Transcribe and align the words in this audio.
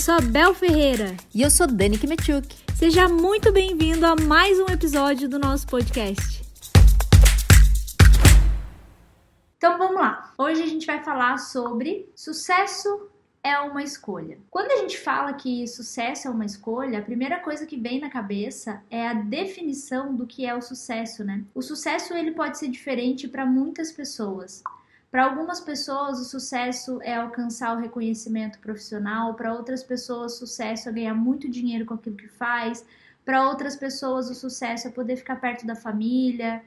Eu 0.00 0.02
sou 0.02 0.14
a 0.14 0.20
Bel 0.22 0.54
Ferreira. 0.54 1.14
E 1.34 1.42
eu 1.42 1.50
sou 1.50 1.66
Dani 1.66 1.98
Kimetchuk. 1.98 2.48
Seja 2.74 3.06
muito 3.06 3.52
bem-vindo 3.52 4.06
a 4.06 4.16
mais 4.16 4.58
um 4.58 4.64
episódio 4.64 5.28
do 5.28 5.38
nosso 5.38 5.66
podcast. 5.66 6.42
Então 9.58 9.76
vamos 9.76 9.96
lá. 9.96 10.32
Hoje 10.38 10.62
a 10.62 10.66
gente 10.66 10.86
vai 10.86 11.04
falar 11.04 11.36
sobre 11.36 12.10
sucesso 12.16 13.10
é 13.44 13.58
uma 13.58 13.82
escolha. 13.82 14.38
Quando 14.48 14.70
a 14.70 14.76
gente 14.76 14.98
fala 14.98 15.34
que 15.34 15.66
sucesso 15.66 16.28
é 16.28 16.30
uma 16.30 16.46
escolha, 16.46 17.00
a 17.00 17.02
primeira 17.02 17.38
coisa 17.38 17.66
que 17.66 17.76
vem 17.76 18.00
na 18.00 18.08
cabeça 18.08 18.82
é 18.88 19.06
a 19.06 19.12
definição 19.12 20.16
do 20.16 20.26
que 20.26 20.46
é 20.46 20.54
o 20.54 20.62
sucesso, 20.62 21.22
né? 21.22 21.44
O 21.54 21.60
sucesso 21.60 22.14
ele 22.14 22.32
pode 22.32 22.58
ser 22.58 22.68
diferente 22.68 23.28
para 23.28 23.44
muitas 23.44 23.92
pessoas. 23.92 24.62
Para 25.10 25.24
algumas 25.24 25.60
pessoas, 25.60 26.20
o 26.20 26.24
sucesso 26.24 27.00
é 27.02 27.16
alcançar 27.16 27.76
o 27.76 27.80
reconhecimento 27.80 28.60
profissional, 28.60 29.34
para 29.34 29.52
outras 29.52 29.82
pessoas, 29.82 30.34
o 30.34 30.46
sucesso 30.46 30.88
é 30.88 30.92
ganhar 30.92 31.14
muito 31.14 31.50
dinheiro 31.50 31.84
com 31.84 31.94
aquilo 31.94 32.16
que 32.16 32.28
faz, 32.28 32.84
para 33.24 33.48
outras 33.48 33.74
pessoas, 33.74 34.30
o 34.30 34.34
sucesso 34.34 34.86
é 34.86 34.90
poder 34.90 35.16
ficar 35.16 35.36
perto 35.40 35.66
da 35.66 35.74
família. 35.74 36.62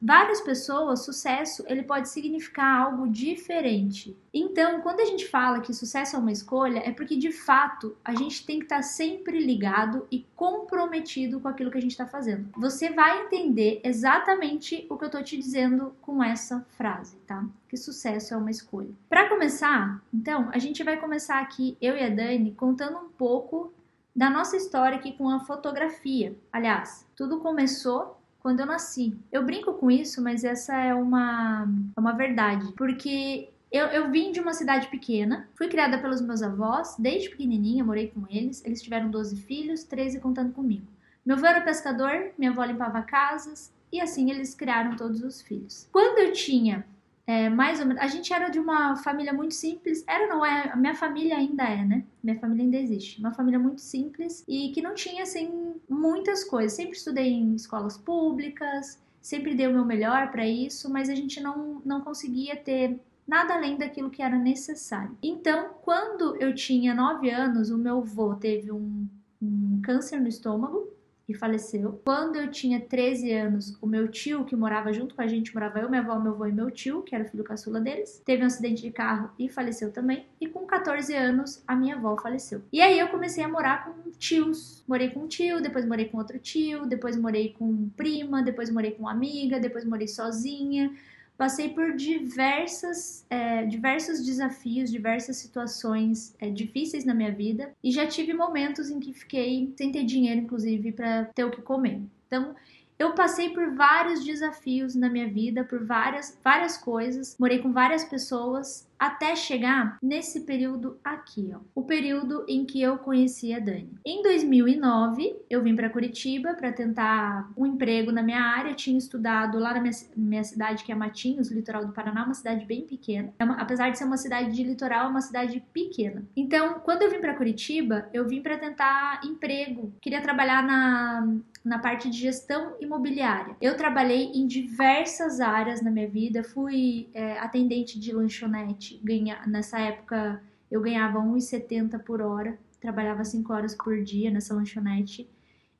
Várias 0.00 0.40
pessoas, 0.40 1.04
sucesso 1.04 1.64
ele 1.66 1.82
pode 1.82 2.08
significar 2.08 2.82
algo 2.82 3.08
diferente. 3.08 4.16
Então, 4.32 4.80
quando 4.80 5.00
a 5.00 5.04
gente 5.04 5.26
fala 5.26 5.60
que 5.60 5.72
sucesso 5.72 6.16
é 6.16 6.18
uma 6.18 6.32
escolha, 6.32 6.80
é 6.80 6.92
porque 6.92 7.16
de 7.16 7.32
fato 7.32 7.96
a 8.04 8.14
gente 8.14 8.44
tem 8.44 8.58
que 8.58 8.66
estar 8.66 8.82
sempre 8.82 9.38
ligado 9.38 10.06
e 10.10 10.26
comprometido 10.36 11.40
com 11.40 11.48
aquilo 11.48 11.70
que 11.70 11.78
a 11.78 11.80
gente 11.80 11.92
está 11.92 12.06
fazendo. 12.06 12.48
Você 12.56 12.90
vai 12.90 13.24
entender 13.24 13.80
exatamente 13.82 14.86
o 14.90 14.96
que 14.96 15.04
eu 15.04 15.08
estou 15.08 15.22
te 15.22 15.36
dizendo 15.36 15.94
com 16.02 16.22
essa 16.22 16.66
frase, 16.76 17.16
tá? 17.26 17.44
Que 17.68 17.76
sucesso 17.76 18.34
é 18.34 18.36
uma 18.36 18.50
escolha. 18.50 18.90
Para 19.08 19.28
começar, 19.28 20.02
então, 20.12 20.50
a 20.52 20.58
gente 20.58 20.84
vai 20.84 20.98
começar 20.98 21.40
aqui, 21.40 21.76
eu 21.80 21.96
e 21.96 22.02
a 22.02 22.10
Dani, 22.10 22.52
contando 22.52 22.98
um 22.98 23.08
pouco 23.08 23.72
da 24.14 24.30
nossa 24.30 24.56
história 24.56 24.96
aqui 24.96 25.12
com 25.12 25.28
a 25.28 25.40
fotografia. 25.40 26.34
Aliás, 26.50 27.06
tudo 27.14 27.40
começou 27.40 28.18
quando 28.46 28.60
eu 28.60 28.66
nasci. 28.66 29.12
Eu 29.32 29.44
brinco 29.44 29.72
com 29.72 29.90
isso, 29.90 30.22
mas 30.22 30.44
essa 30.44 30.72
é 30.72 30.94
uma, 30.94 31.68
é 31.96 31.98
uma 31.98 32.12
verdade. 32.12 32.72
Porque 32.76 33.48
eu, 33.72 33.86
eu, 33.86 34.08
vim 34.08 34.30
de 34.30 34.38
uma 34.38 34.52
cidade 34.52 34.86
pequena, 34.86 35.48
fui 35.56 35.66
criada 35.66 35.98
pelos 35.98 36.20
meus 36.20 36.42
avós, 36.42 36.94
desde 36.96 37.28
pequenininha, 37.28 37.82
morei 37.82 38.06
com 38.06 38.24
eles. 38.30 38.64
Eles 38.64 38.80
tiveram 38.80 39.10
12 39.10 39.34
filhos, 39.42 39.82
13 39.82 40.20
contando 40.20 40.52
comigo. 40.52 40.86
Meu 41.24 41.34
avô 41.34 41.44
era 41.44 41.60
pescador, 41.60 42.30
minha 42.38 42.52
avó 42.52 42.62
limpava 42.62 43.02
casas, 43.02 43.72
e 43.90 44.00
assim 44.00 44.30
eles 44.30 44.54
criaram 44.54 44.94
todos 44.94 45.24
os 45.24 45.42
filhos. 45.42 45.88
Quando 45.90 46.18
eu 46.18 46.32
tinha 46.32 46.86
é, 47.26 47.48
mais 47.48 47.80
ou 47.80 47.86
menos. 47.86 48.00
A 48.00 48.06
gente 48.06 48.32
era 48.32 48.48
de 48.48 48.58
uma 48.58 48.96
família 48.96 49.32
muito 49.32 49.52
simples. 49.52 50.04
Era, 50.06 50.28
não 50.28 50.44
é? 50.44 50.70
A 50.70 50.76
minha 50.76 50.94
família 50.94 51.36
ainda 51.36 51.64
é, 51.64 51.84
né? 51.84 52.04
Minha 52.22 52.38
família 52.38 52.64
ainda 52.64 52.76
existe. 52.76 53.18
Uma 53.18 53.32
família 53.32 53.58
muito 53.58 53.80
simples 53.80 54.44
e 54.46 54.70
que 54.70 54.80
não 54.80 54.94
tinha, 54.94 55.24
assim, 55.24 55.74
muitas 55.88 56.44
coisas. 56.44 56.74
Sempre 56.74 56.96
estudei 56.96 57.32
em 57.32 57.54
escolas 57.54 57.98
públicas, 57.98 59.02
sempre 59.20 59.54
dei 59.54 59.66
o 59.66 59.72
meu 59.72 59.84
melhor 59.84 60.30
para 60.30 60.46
isso, 60.46 60.88
mas 60.88 61.10
a 61.10 61.14
gente 61.14 61.40
não, 61.40 61.82
não 61.84 62.00
conseguia 62.00 62.54
ter 62.54 63.00
nada 63.26 63.54
além 63.54 63.76
daquilo 63.76 64.08
que 64.08 64.22
era 64.22 64.38
necessário. 64.38 65.18
Então, 65.20 65.70
quando 65.82 66.36
eu 66.36 66.54
tinha 66.54 66.94
9 66.94 67.28
anos, 67.28 67.70
o 67.70 67.78
meu 67.78 67.98
avô 67.98 68.36
teve 68.36 68.70
um, 68.70 69.08
um 69.42 69.80
câncer 69.82 70.20
no 70.20 70.28
estômago 70.28 70.95
e 71.28 71.34
faleceu. 71.34 72.00
Quando 72.04 72.36
eu 72.36 72.50
tinha 72.50 72.80
13 72.80 73.32
anos, 73.32 73.76
o 73.80 73.86
meu 73.86 74.08
tio, 74.08 74.44
que 74.44 74.54
morava 74.54 74.92
junto 74.92 75.14
com 75.14 75.22
a 75.22 75.26
gente, 75.26 75.52
morava 75.54 75.80
eu, 75.80 75.88
minha 75.88 76.00
avó, 76.00 76.18
meu 76.18 76.32
avô 76.32 76.46
e 76.46 76.52
meu 76.52 76.70
tio, 76.70 77.02
que 77.02 77.14
era 77.14 77.24
o 77.24 77.28
filho 77.28 77.42
caçula 77.42 77.80
deles, 77.80 78.22
teve 78.24 78.42
um 78.42 78.46
acidente 78.46 78.82
de 78.82 78.90
carro 78.90 79.30
e 79.38 79.48
faleceu 79.48 79.90
também. 79.90 80.26
E 80.40 80.46
com 80.46 80.66
14 80.66 81.14
anos, 81.14 81.62
a 81.66 81.74
minha 81.74 81.96
avó 81.96 82.16
faleceu. 82.16 82.62
E 82.72 82.80
aí 82.80 82.98
eu 82.98 83.08
comecei 83.08 83.42
a 83.42 83.48
morar 83.48 83.84
com 83.84 84.10
tios. 84.12 84.84
Morei 84.86 85.10
com 85.10 85.20
um 85.20 85.28
tio, 85.28 85.60
depois 85.60 85.84
morei 85.84 86.06
com 86.06 86.18
outro 86.18 86.38
tio, 86.38 86.86
depois 86.86 87.16
morei 87.16 87.52
com 87.52 87.88
prima, 87.90 88.42
depois 88.42 88.70
morei 88.70 88.92
com 88.92 89.08
amiga, 89.08 89.58
depois 89.58 89.84
morei 89.84 90.06
sozinha 90.06 90.92
passei 91.36 91.68
por 91.70 91.94
diversas, 91.94 93.26
é, 93.28 93.64
diversos 93.64 94.24
desafios, 94.24 94.90
diversas 94.90 95.36
situações 95.36 96.34
é, 96.40 96.50
difíceis 96.50 97.04
na 97.04 97.14
minha 97.14 97.32
vida 97.32 97.72
e 97.82 97.90
já 97.90 98.06
tive 98.06 98.32
momentos 98.32 98.90
em 98.90 98.98
que 98.98 99.12
fiquei 99.12 99.72
sem 99.76 99.92
ter 99.92 100.04
dinheiro, 100.04 100.40
inclusive, 100.40 100.92
para 100.92 101.26
ter 101.26 101.44
o 101.44 101.50
que 101.50 101.62
comer. 101.62 102.00
Então, 102.26 102.54
eu 102.98 103.12
passei 103.12 103.50
por 103.50 103.74
vários 103.74 104.24
desafios 104.24 104.94
na 104.94 105.08
minha 105.08 105.28
vida, 105.28 105.64
por 105.64 105.84
várias, 105.84 106.38
várias 106.42 106.76
coisas, 106.78 107.36
morei 107.38 107.58
com 107.58 107.72
várias 107.72 108.04
pessoas 108.04 108.86
até 108.98 109.36
chegar 109.36 109.98
nesse 110.02 110.40
período 110.40 110.98
aqui, 111.04 111.52
ó, 111.54 111.60
o 111.74 111.82
período 111.82 112.44
em 112.48 112.64
que 112.64 112.80
eu 112.80 112.96
conheci 112.98 113.52
a 113.52 113.58
Dani. 113.58 113.90
Em 114.04 114.22
2009, 114.22 115.36
eu 115.50 115.62
vim 115.62 115.76
para 115.76 115.90
Curitiba 115.90 116.54
para 116.54 116.72
tentar 116.72 117.50
um 117.56 117.66
emprego 117.66 118.10
na 118.10 118.22
minha 118.22 118.40
área. 118.40 118.70
Eu 118.70 118.74
tinha 118.74 118.96
estudado 118.96 119.58
lá 119.58 119.74
na 119.74 119.80
minha, 119.80 119.92
minha, 120.16 120.44
cidade, 120.44 120.82
que 120.82 120.90
é 120.90 120.94
Matinhos, 120.94 121.50
litoral 121.50 121.84
do 121.84 121.92
Paraná, 121.92 122.24
uma 122.24 122.34
cidade 122.34 122.64
bem 122.64 122.86
pequena. 122.86 123.32
É 123.38 123.44
uma, 123.44 123.56
apesar 123.56 123.90
de 123.90 123.98
ser 123.98 124.04
uma 124.04 124.16
cidade 124.16 124.52
de 124.52 124.62
litoral, 124.62 125.06
é 125.06 125.08
uma 125.08 125.20
cidade 125.20 125.62
pequena. 125.72 126.24
Então, 126.34 126.80
quando 126.80 127.02
eu 127.02 127.10
vim 127.10 127.20
para 127.20 127.34
Curitiba, 127.34 128.08
eu 128.12 128.26
vim 128.26 128.40
para 128.40 128.56
tentar 128.56 129.20
emprego. 129.24 129.92
Queria 130.00 130.22
trabalhar 130.22 130.62
na 130.62 131.36
na 131.66 131.80
parte 131.80 132.08
de 132.08 132.16
gestão 132.16 132.76
imobiliária. 132.80 133.56
Eu 133.60 133.76
trabalhei 133.76 134.30
em 134.32 134.46
diversas 134.46 135.40
áreas 135.40 135.82
na 135.82 135.90
minha 135.90 136.08
vida, 136.08 136.44
fui 136.44 137.08
é, 137.12 137.40
atendente 137.40 137.98
de 137.98 138.12
lanchonete, 138.12 139.00
ganha, 139.02 139.42
nessa 139.48 139.80
época 139.80 140.40
eu 140.70 140.80
ganhava 140.80 141.18
1,70 141.18 141.98
por 142.04 142.22
hora, 142.22 142.56
trabalhava 142.80 143.24
5 143.24 143.52
horas 143.52 143.74
por 143.74 144.00
dia 144.00 144.30
nessa 144.30 144.54
lanchonete. 144.54 145.28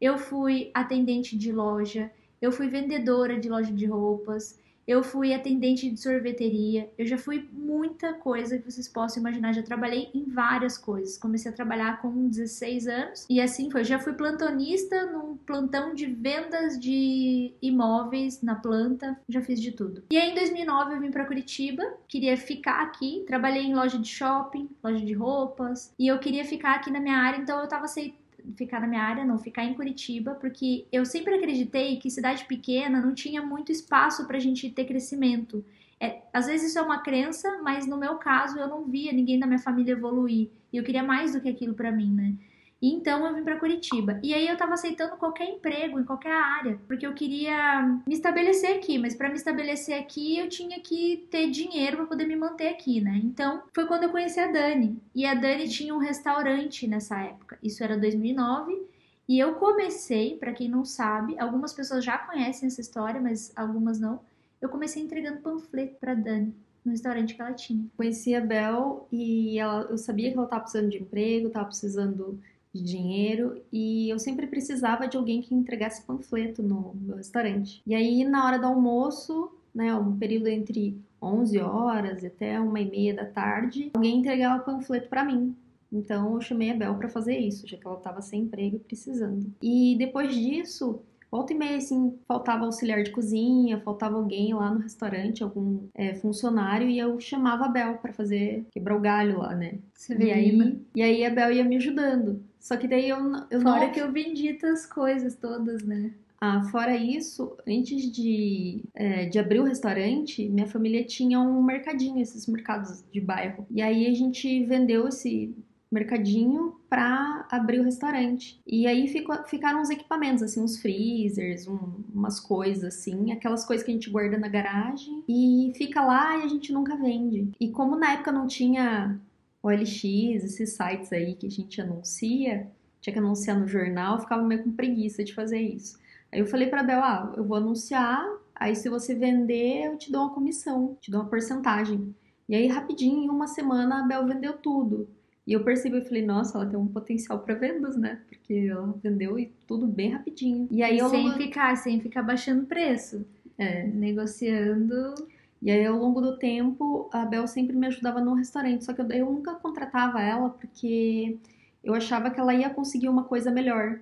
Eu 0.00 0.18
fui 0.18 0.72
atendente 0.74 1.38
de 1.38 1.52
loja, 1.52 2.10
eu 2.42 2.50
fui 2.50 2.66
vendedora 2.66 3.38
de 3.38 3.48
loja 3.48 3.72
de 3.72 3.86
roupas, 3.86 4.58
eu 4.86 5.02
fui 5.02 5.34
atendente 5.34 5.90
de 5.90 6.00
sorveteria, 6.00 6.90
eu 6.96 7.06
já 7.06 7.18
fui 7.18 7.48
muita 7.52 8.14
coisa 8.14 8.58
que 8.58 8.70
vocês 8.70 8.88
possam 8.88 9.20
imaginar. 9.20 9.52
Já 9.52 9.62
trabalhei 9.62 10.10
em 10.14 10.24
várias 10.24 10.78
coisas. 10.78 11.18
Comecei 11.18 11.50
a 11.50 11.54
trabalhar 11.54 12.00
com 12.00 12.28
16 12.28 12.86
anos 12.86 13.26
e 13.28 13.40
assim 13.40 13.70
foi. 13.70 13.84
Já 13.84 13.98
fui 13.98 14.12
plantonista 14.12 15.06
num 15.06 15.36
plantão 15.36 15.94
de 15.94 16.06
vendas 16.06 16.78
de 16.78 17.52
imóveis 17.60 18.42
na 18.42 18.54
planta, 18.54 19.18
já 19.28 19.40
fiz 19.42 19.60
de 19.60 19.72
tudo. 19.72 20.04
E 20.10 20.16
aí 20.16 20.30
em 20.30 20.34
2009 20.34 20.94
eu 20.94 21.00
vim 21.00 21.10
para 21.10 21.24
Curitiba, 21.24 21.82
queria 22.06 22.36
ficar 22.36 22.82
aqui. 22.82 23.24
Trabalhei 23.26 23.62
em 23.62 23.74
loja 23.74 23.98
de 23.98 24.08
shopping, 24.08 24.68
loja 24.82 25.04
de 25.04 25.12
roupas 25.12 25.92
e 25.98 26.06
eu 26.06 26.18
queria 26.18 26.44
ficar 26.44 26.76
aqui 26.76 26.90
na 26.90 27.00
minha 27.00 27.16
área, 27.16 27.38
então 27.38 27.60
eu 27.60 27.68
tava 27.68 27.84
aceitando 27.84 28.25
ficar 28.54 28.80
na 28.80 28.86
minha 28.86 29.02
área, 29.02 29.24
não, 29.24 29.38
ficar 29.38 29.64
em 29.64 29.74
Curitiba, 29.74 30.34
porque 30.34 30.86
eu 30.92 31.04
sempre 31.04 31.34
acreditei 31.34 31.96
que 31.96 32.10
cidade 32.10 32.44
pequena 32.44 33.00
não 33.00 33.14
tinha 33.14 33.42
muito 33.42 33.72
espaço 33.72 34.26
para 34.26 34.36
a 34.36 34.40
gente 34.40 34.70
ter 34.70 34.84
crescimento. 34.84 35.64
É, 35.98 36.22
às 36.32 36.46
vezes 36.46 36.70
isso 36.70 36.78
é 36.78 36.82
uma 36.82 37.02
crença, 37.02 37.60
mas 37.62 37.86
no 37.86 37.96
meu 37.96 38.16
caso 38.16 38.58
eu 38.58 38.68
não 38.68 38.84
via 38.84 39.12
ninguém 39.12 39.38
da 39.38 39.46
minha 39.46 39.58
família 39.58 39.92
evoluir. 39.92 40.50
E 40.72 40.76
eu 40.76 40.84
queria 40.84 41.02
mais 41.02 41.32
do 41.32 41.40
que 41.40 41.48
aquilo 41.48 41.74
para 41.74 41.90
mim, 41.90 42.12
né? 42.12 42.34
E 42.80 42.92
então 42.92 43.26
eu 43.26 43.34
vim 43.34 43.42
para 43.42 43.58
Curitiba. 43.58 44.20
E 44.22 44.34
aí 44.34 44.46
eu 44.46 44.56
tava 44.56 44.74
aceitando 44.74 45.16
qualquer 45.16 45.48
emprego 45.48 45.98
em 45.98 46.04
qualquer 46.04 46.32
área, 46.32 46.78
porque 46.86 47.06
eu 47.06 47.14
queria 47.14 47.82
me 48.06 48.14
estabelecer 48.14 48.76
aqui, 48.76 48.98
mas 48.98 49.14
para 49.14 49.28
me 49.28 49.36
estabelecer 49.36 49.98
aqui 49.98 50.38
eu 50.38 50.48
tinha 50.48 50.78
que 50.80 51.26
ter 51.30 51.50
dinheiro 51.50 51.96
para 51.96 52.06
poder 52.06 52.26
me 52.26 52.36
manter 52.36 52.68
aqui, 52.68 53.00
né? 53.00 53.20
Então 53.24 53.62
foi 53.74 53.86
quando 53.86 54.04
eu 54.04 54.10
conheci 54.10 54.38
a 54.40 54.50
Dani. 54.50 55.00
E 55.14 55.24
a 55.24 55.34
Dani 55.34 55.68
tinha 55.68 55.94
um 55.94 55.98
restaurante 55.98 56.86
nessa 56.86 57.18
época. 57.20 57.58
Isso 57.62 57.82
era 57.82 57.96
2009. 57.96 58.86
E 59.28 59.38
eu 59.38 59.54
comecei, 59.54 60.36
para 60.36 60.52
quem 60.52 60.68
não 60.68 60.84
sabe, 60.84 61.36
algumas 61.38 61.72
pessoas 61.72 62.04
já 62.04 62.16
conhecem 62.16 62.68
essa 62.68 62.80
história, 62.80 63.20
mas 63.20 63.52
algumas 63.56 63.98
não. 63.98 64.20
Eu 64.60 64.68
comecei 64.68 65.02
entregando 65.02 65.40
panfleto 65.40 65.96
para 65.98 66.14
Dani 66.14 66.54
no 66.84 66.92
restaurante 66.92 67.34
que 67.34 67.42
ela 67.42 67.52
tinha. 67.52 67.84
Conheci 67.96 68.34
a 68.34 68.40
Bel 68.40 69.08
e 69.10 69.58
ela, 69.58 69.82
eu 69.90 69.98
sabia 69.98 70.30
que 70.30 70.36
ela 70.36 70.44
estava 70.44 70.62
precisando 70.62 70.90
de 70.90 70.98
emprego, 70.98 71.48
estava 71.48 71.66
precisando 71.66 72.38
de 72.76 72.82
dinheiro 72.82 73.60
e 73.72 74.08
eu 74.08 74.18
sempre 74.18 74.46
precisava 74.46 75.08
de 75.08 75.16
alguém 75.16 75.40
que 75.40 75.54
entregasse 75.54 76.02
panfleto 76.02 76.62
no 76.62 76.94
meu 77.00 77.16
restaurante. 77.16 77.82
E 77.86 77.94
aí, 77.94 78.24
na 78.24 78.44
hora 78.46 78.58
do 78.58 78.66
almoço, 78.66 79.50
né, 79.74 79.94
um 79.94 80.16
período 80.16 80.48
entre 80.48 80.98
11 81.20 81.58
horas 81.58 82.24
até 82.24 82.58
uma 82.60 82.80
e 82.80 82.90
meia 82.90 83.14
da 83.14 83.26
tarde, 83.26 83.90
alguém 83.94 84.18
entregava 84.18 84.62
panfleto 84.62 85.08
para 85.08 85.24
mim. 85.24 85.54
Então 85.92 86.34
eu 86.34 86.40
chamei 86.40 86.70
a 86.70 86.74
Bel 86.74 86.94
para 86.96 87.08
fazer 87.08 87.38
isso, 87.38 87.66
já 87.66 87.76
que 87.76 87.86
ela 87.86 87.96
estava 87.96 88.20
sem 88.20 88.42
emprego 88.42 88.76
e 88.76 88.80
precisando. 88.80 89.52
E 89.62 89.96
depois 89.98 90.34
disso, 90.34 91.00
volta 91.30 91.52
e 91.52 91.56
meia, 91.56 91.76
assim, 91.76 92.14
faltava 92.26 92.64
auxiliar 92.64 93.02
de 93.02 93.10
cozinha, 93.10 93.80
faltava 93.80 94.16
alguém 94.16 94.54
lá 94.54 94.72
no 94.72 94.80
restaurante, 94.80 95.42
algum 95.42 95.86
é, 95.94 96.14
funcionário, 96.14 96.88
e 96.88 96.98
eu 96.98 97.18
chamava 97.20 97.66
a 97.66 97.68
Bel 97.68 97.98
para 97.98 98.12
fazer, 98.12 98.66
quebrar 98.70 98.96
o 98.96 99.00
galho 99.00 99.38
lá, 99.38 99.54
né? 99.54 99.78
Vê 100.08 100.26
e 100.26 100.32
aí, 100.32 100.56
né? 100.56 100.76
E 100.94 101.02
aí 101.02 101.24
a 101.24 101.30
Bel 101.30 101.52
ia 101.52 101.64
me 101.64 101.76
ajudando. 101.76 102.42
Só 102.60 102.76
que 102.76 102.88
daí 102.88 103.08
eu, 103.08 103.18
eu 103.50 103.60
Fora 103.60 103.86
não... 103.86 103.92
que 103.92 104.00
eu 104.00 104.10
vendi 104.10 104.58
as 104.64 104.86
coisas 104.86 105.36
todas, 105.36 105.82
né? 105.82 106.12
Ah, 106.40 106.62
fora 106.64 106.94
isso, 106.94 107.56
antes 107.66 108.10
de, 108.12 108.84
é, 108.94 109.24
de 109.24 109.38
abrir 109.38 109.60
o 109.60 109.64
restaurante, 109.64 110.46
minha 110.48 110.66
família 110.66 111.02
tinha 111.02 111.40
um 111.40 111.62
mercadinho, 111.62 112.20
esses 112.20 112.46
mercados 112.46 113.02
de 113.10 113.20
bairro. 113.20 113.66
E 113.70 113.80
aí 113.80 114.06
a 114.06 114.14
gente 114.14 114.64
vendeu 114.64 115.08
esse 115.08 115.54
mercadinho 115.90 116.74
para 116.90 117.46
abrir 117.50 117.80
o 117.80 117.84
restaurante. 117.84 118.60
E 118.66 118.86
aí 118.86 119.08
ficou, 119.08 119.36
ficaram 119.44 119.80
uns 119.80 119.88
equipamentos, 119.88 120.42
assim, 120.42 120.60
uns 120.60 120.80
freezers, 120.80 121.66
um, 121.66 121.78
umas 122.12 122.38
coisas 122.38 122.94
assim, 122.94 123.32
aquelas 123.32 123.64
coisas 123.64 123.84
que 123.84 123.90
a 123.90 123.94
gente 123.94 124.10
guarda 124.10 124.36
na 124.36 124.48
garagem 124.48 125.22
e 125.28 125.72
fica 125.76 126.02
lá 126.02 126.38
e 126.38 126.42
a 126.42 126.48
gente 126.48 126.72
nunca 126.72 126.96
vende. 126.96 127.50
E 127.58 127.70
como 127.70 127.96
na 127.96 128.12
época 128.12 128.32
não 128.32 128.46
tinha 128.46 129.18
OLX, 129.66 130.04
esses 130.44 130.74
sites 130.74 131.12
aí 131.12 131.34
que 131.34 131.46
a 131.46 131.50
gente 131.50 131.80
anuncia, 131.80 132.68
tinha 133.00 133.12
que 133.12 133.18
anunciar 133.18 133.58
no 133.58 133.66
jornal, 133.66 134.14
eu 134.16 134.20
ficava 134.20 134.42
meio 134.42 134.62
com 134.64 134.72
preguiça 134.72 135.22
de 135.24 135.34
fazer 135.34 135.60
isso. 135.60 135.98
Aí 136.32 136.40
eu 136.40 136.46
falei 136.46 136.68
pra 136.68 136.82
Bel, 136.82 137.00
ah, 137.02 137.32
eu 137.36 137.44
vou 137.44 137.56
anunciar, 137.56 138.24
aí 138.54 138.74
se 138.74 138.88
você 138.88 139.14
vender, 139.14 139.86
eu 139.86 139.96
te 139.96 140.10
dou 140.10 140.22
uma 140.22 140.34
comissão, 140.34 140.96
te 141.00 141.10
dou 141.10 141.20
uma 141.20 141.30
porcentagem. 141.30 142.14
E 142.48 142.54
aí, 142.54 142.66
rapidinho, 142.68 143.24
em 143.24 143.28
uma 143.28 143.48
semana, 143.48 144.00
a 144.00 144.06
Bel 144.06 144.26
vendeu 144.26 144.52
tudo. 144.54 145.08
E 145.46 145.52
eu 145.52 145.62
percebi, 145.62 145.96
eu 145.96 146.04
falei, 146.04 146.24
nossa, 146.24 146.58
ela 146.58 146.66
tem 146.66 146.78
um 146.78 146.88
potencial 146.88 147.38
para 147.38 147.54
vendas, 147.54 147.96
né? 147.96 148.20
Porque 148.28 148.68
ela 148.68 148.94
vendeu 149.02 149.38
e 149.38 149.52
tudo 149.66 149.86
bem 149.86 150.10
rapidinho. 150.10 150.68
E 150.70 150.82
aí 150.82 150.98
eu 150.98 151.08
sem 151.08 151.32
ficar, 151.34 151.76
sem 151.76 152.00
ficar 152.00 152.22
baixando 152.22 152.66
preço. 152.66 153.24
é, 153.56 153.86
Negociando. 153.86 155.14
E 155.62 155.70
aí, 155.70 155.84
ao 155.86 155.96
longo 155.96 156.20
do 156.20 156.38
tempo, 156.38 157.08
a 157.12 157.24
Bel 157.24 157.46
sempre 157.46 157.74
me 157.76 157.86
ajudava 157.86 158.20
no 158.20 158.34
restaurante. 158.34 158.84
Só 158.84 158.92
que 158.92 159.00
eu, 159.00 159.08
eu 159.10 159.26
nunca 159.32 159.54
contratava 159.54 160.20
ela 160.20 160.50
porque 160.50 161.38
eu 161.82 161.94
achava 161.94 162.30
que 162.30 162.40
ela 162.40 162.54
ia 162.54 162.70
conseguir 162.70 163.08
uma 163.08 163.24
coisa 163.24 163.50
melhor. 163.50 164.00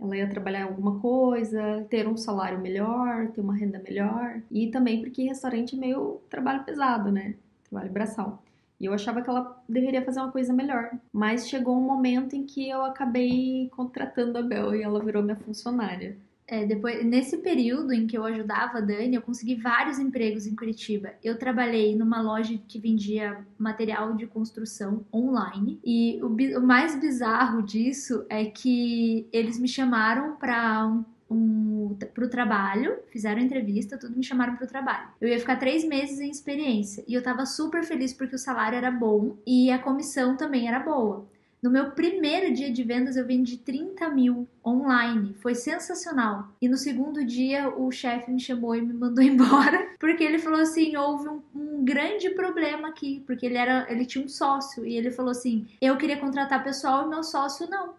Ela 0.00 0.16
ia 0.16 0.28
trabalhar 0.28 0.64
alguma 0.64 0.98
coisa, 1.00 1.86
ter 1.88 2.08
um 2.08 2.16
salário 2.16 2.60
melhor, 2.60 3.28
ter 3.28 3.40
uma 3.40 3.54
renda 3.54 3.78
melhor. 3.78 4.42
E 4.50 4.68
também 4.70 5.00
porque 5.00 5.24
restaurante 5.24 5.76
é 5.76 5.78
meio 5.78 6.20
trabalho 6.28 6.64
pesado, 6.64 7.10
né? 7.10 7.34
Trabalho 7.70 7.92
braçal. 7.92 8.42
E 8.80 8.86
eu 8.86 8.92
achava 8.92 9.22
que 9.22 9.30
ela 9.30 9.62
deveria 9.68 10.04
fazer 10.04 10.20
uma 10.20 10.32
coisa 10.32 10.52
melhor. 10.52 10.90
Mas 11.12 11.48
chegou 11.48 11.76
um 11.76 11.80
momento 11.80 12.34
em 12.34 12.44
que 12.44 12.68
eu 12.68 12.84
acabei 12.84 13.68
contratando 13.70 14.38
a 14.38 14.42
Bel 14.42 14.74
e 14.74 14.82
ela 14.82 15.02
virou 15.02 15.22
minha 15.22 15.36
funcionária. 15.36 16.16
É, 16.52 16.66
depois, 16.66 17.02
nesse 17.02 17.38
período 17.38 17.94
em 17.94 18.06
que 18.06 18.14
eu 18.14 18.26
ajudava 18.26 18.76
a 18.76 18.80
Dani, 18.82 19.14
eu 19.14 19.22
consegui 19.22 19.54
vários 19.54 19.98
empregos 19.98 20.46
em 20.46 20.54
Curitiba. 20.54 21.14
Eu 21.24 21.38
trabalhei 21.38 21.96
numa 21.96 22.20
loja 22.20 22.60
que 22.68 22.78
vendia 22.78 23.38
material 23.58 24.14
de 24.14 24.26
construção 24.26 25.02
online. 25.10 25.80
E 25.82 26.20
o, 26.22 26.26
o 26.26 26.62
mais 26.62 26.94
bizarro 27.00 27.62
disso 27.62 28.26
é 28.28 28.44
que 28.44 29.26
eles 29.32 29.58
me 29.58 29.66
chamaram 29.66 30.36
para 30.36 30.86
um, 30.86 31.02
um, 31.30 31.96
trabalho, 32.30 32.98
fizeram 33.10 33.40
entrevista, 33.40 33.96
tudo 33.96 34.14
me 34.14 34.22
chamaram 34.22 34.54
pro 34.54 34.66
trabalho. 34.66 35.08
Eu 35.22 35.28
ia 35.28 35.40
ficar 35.40 35.56
três 35.56 35.82
meses 35.82 36.20
em 36.20 36.28
experiência. 36.30 37.02
E 37.08 37.14
eu 37.14 37.22
tava 37.22 37.46
super 37.46 37.82
feliz 37.82 38.12
porque 38.12 38.34
o 38.36 38.38
salário 38.38 38.76
era 38.76 38.90
bom 38.90 39.38
e 39.46 39.70
a 39.70 39.78
comissão 39.78 40.36
também 40.36 40.68
era 40.68 40.80
boa. 40.80 41.26
No 41.62 41.70
meu 41.70 41.92
primeiro 41.92 42.52
dia 42.52 42.72
de 42.72 42.82
vendas, 42.82 43.16
eu 43.16 43.24
vendi 43.24 43.56
30 43.56 44.08
mil 44.08 44.48
online. 44.66 45.32
Foi 45.40 45.54
sensacional. 45.54 46.48
E 46.60 46.68
no 46.68 46.76
segundo 46.76 47.24
dia, 47.24 47.68
o 47.68 47.88
chefe 47.92 48.32
me 48.32 48.40
chamou 48.40 48.74
e 48.74 48.82
me 48.82 48.92
mandou 48.92 49.22
embora. 49.24 49.94
Porque 50.00 50.24
ele 50.24 50.40
falou 50.40 50.60
assim: 50.60 50.96
houve 50.96 51.28
um, 51.28 51.40
um 51.54 51.84
grande 51.84 52.30
problema 52.30 52.88
aqui. 52.88 53.22
Porque 53.24 53.46
ele, 53.46 53.56
era, 53.56 53.86
ele 53.88 54.04
tinha 54.04 54.24
um 54.24 54.28
sócio. 54.28 54.84
E 54.84 54.96
ele 54.96 55.12
falou 55.12 55.30
assim: 55.30 55.68
eu 55.80 55.96
queria 55.96 56.18
contratar 56.18 56.64
pessoal 56.64 57.06
e 57.06 57.10
meu 57.10 57.22
sócio 57.22 57.70
não. 57.70 57.94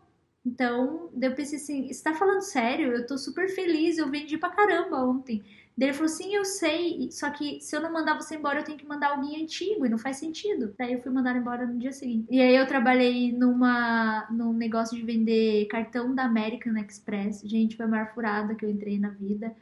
Então, 0.45 1.10
eu 1.21 1.33
pensei 1.33 1.57
assim: 1.57 1.88
você 1.88 2.04
tá 2.04 2.13
falando 2.13 2.42
sério? 2.42 2.92
Eu 2.92 3.07
tô 3.07 3.18
super 3.18 3.48
feliz. 3.48 3.98
Eu 3.98 4.10
vendi 4.12 4.38
pra 4.38 4.50
caramba 4.50 5.06
ontem. 5.06 5.42
Daí 5.78 5.90
ele 5.90 5.94
falou: 5.94 6.08
sim, 6.08 6.36
eu 6.36 6.46
sei, 6.46 7.10
só 7.12 7.30
que 7.30 7.60
se 7.60 7.75
eu 7.75 7.81
não 7.81 7.92
mandar 7.92 8.16
você 8.16 8.36
embora, 8.36 8.60
eu 8.60 8.64
tenho 8.64 8.78
que 8.78 8.88
mandar 8.88 9.12
alguém 9.12 9.42
antigo 9.42 9.86
e 9.86 9.90
não 9.90 9.98
faz 9.98 10.18
sentido. 10.18 10.74
Daí 10.78 10.94
eu 10.94 11.02
fui 11.02 11.12
mandar 11.12 11.36
embora 11.36 11.66
no 11.66 11.78
dia 11.78 11.92
seguinte. 11.92 12.28
E 12.30 12.40
aí 12.40 12.56
eu 12.56 12.68
trabalhei 12.68 13.31
numa, 13.31 14.28
num 14.31 14.54
negócio 14.54 14.96
de 14.96 15.04
vender 15.04 15.66
cartão 15.66 16.14
da 16.14 16.24
American 16.25 16.78
Express. 16.78 17.42
Gente, 17.44 17.75
foi 17.75 17.86
a 17.86 17.90
maior 17.90 18.14
furada 18.14 18.56
que 18.56 18.64
eu 18.64 18.70
entrei 18.70 19.00
na 19.00 19.10
vida. 19.10 19.54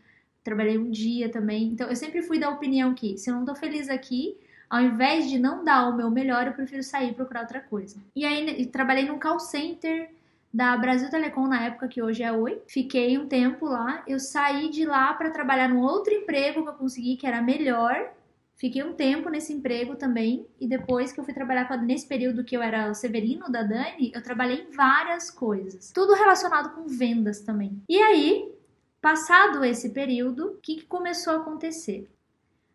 Trabalhei 0.43 0.77
um 0.77 0.89
dia 0.89 1.29
também. 1.29 1.67
Então 1.67 1.87
eu 1.87 1.95
sempre 1.95 2.21
fui 2.21 2.39
da 2.39 2.49
opinião 2.49 2.93
que 2.93 3.17
se 3.17 3.29
eu 3.29 3.35
não 3.35 3.45
tô 3.45 3.55
feliz 3.55 3.89
aqui, 3.89 4.37
ao 4.69 4.81
invés 4.81 5.29
de 5.29 5.39
não 5.39 5.63
dar 5.63 5.87
o 5.89 5.95
meu 5.95 6.09
melhor, 6.09 6.47
eu 6.47 6.53
prefiro 6.53 6.83
sair 6.83 7.11
e 7.11 7.13
procurar 7.13 7.41
outra 7.41 7.61
coisa. 7.61 7.97
E 8.15 8.25
aí 8.25 8.61
e 8.61 8.65
trabalhei 8.65 9.05
num 9.05 9.19
call 9.19 9.39
center 9.39 10.09
da 10.53 10.75
Brasil 10.77 11.09
Telecom 11.09 11.47
na 11.47 11.65
época 11.65 11.87
que 11.87 12.01
hoje 12.01 12.23
é 12.23 12.31
Oi. 12.31 12.61
Fiquei 12.67 13.17
um 13.17 13.27
tempo 13.27 13.65
lá. 13.65 14.03
Eu 14.07 14.19
saí 14.19 14.69
de 14.69 14.85
lá 14.85 15.13
para 15.13 15.31
trabalhar 15.31 15.69
num 15.69 15.81
outro 15.81 16.13
emprego 16.13 16.63
que 16.63 16.69
eu 16.69 16.73
consegui 16.73 17.15
que 17.15 17.25
era 17.25 17.41
melhor. 17.41 18.11
Fiquei 18.57 18.83
um 18.83 18.93
tempo 18.93 19.27
nesse 19.27 19.51
emprego 19.51 19.95
também 19.95 20.45
e 20.59 20.67
depois 20.67 21.11
que 21.11 21.19
eu 21.19 21.23
fui 21.23 21.33
trabalhar 21.33 21.67
com 21.67 21.73
a, 21.73 21.77
nesse 21.77 22.07
período 22.07 22.43
que 22.43 22.55
eu 22.55 22.61
era 22.61 22.91
o 22.91 22.93
Severino 22.93 23.51
da 23.51 23.63
Dani, 23.63 24.11
eu 24.13 24.21
trabalhei 24.21 24.61
em 24.61 24.71
várias 24.71 25.31
coisas, 25.31 25.91
tudo 25.91 26.13
relacionado 26.13 26.75
com 26.75 26.85
vendas 26.85 27.41
também. 27.41 27.81
E 27.89 27.99
aí, 27.99 28.53
passado 29.01 29.65
esse 29.65 29.89
período, 29.89 30.49
o 30.49 30.57
que, 30.57 30.75
que 30.75 30.85
começou 30.85 31.33
a 31.33 31.37
acontecer? 31.37 32.07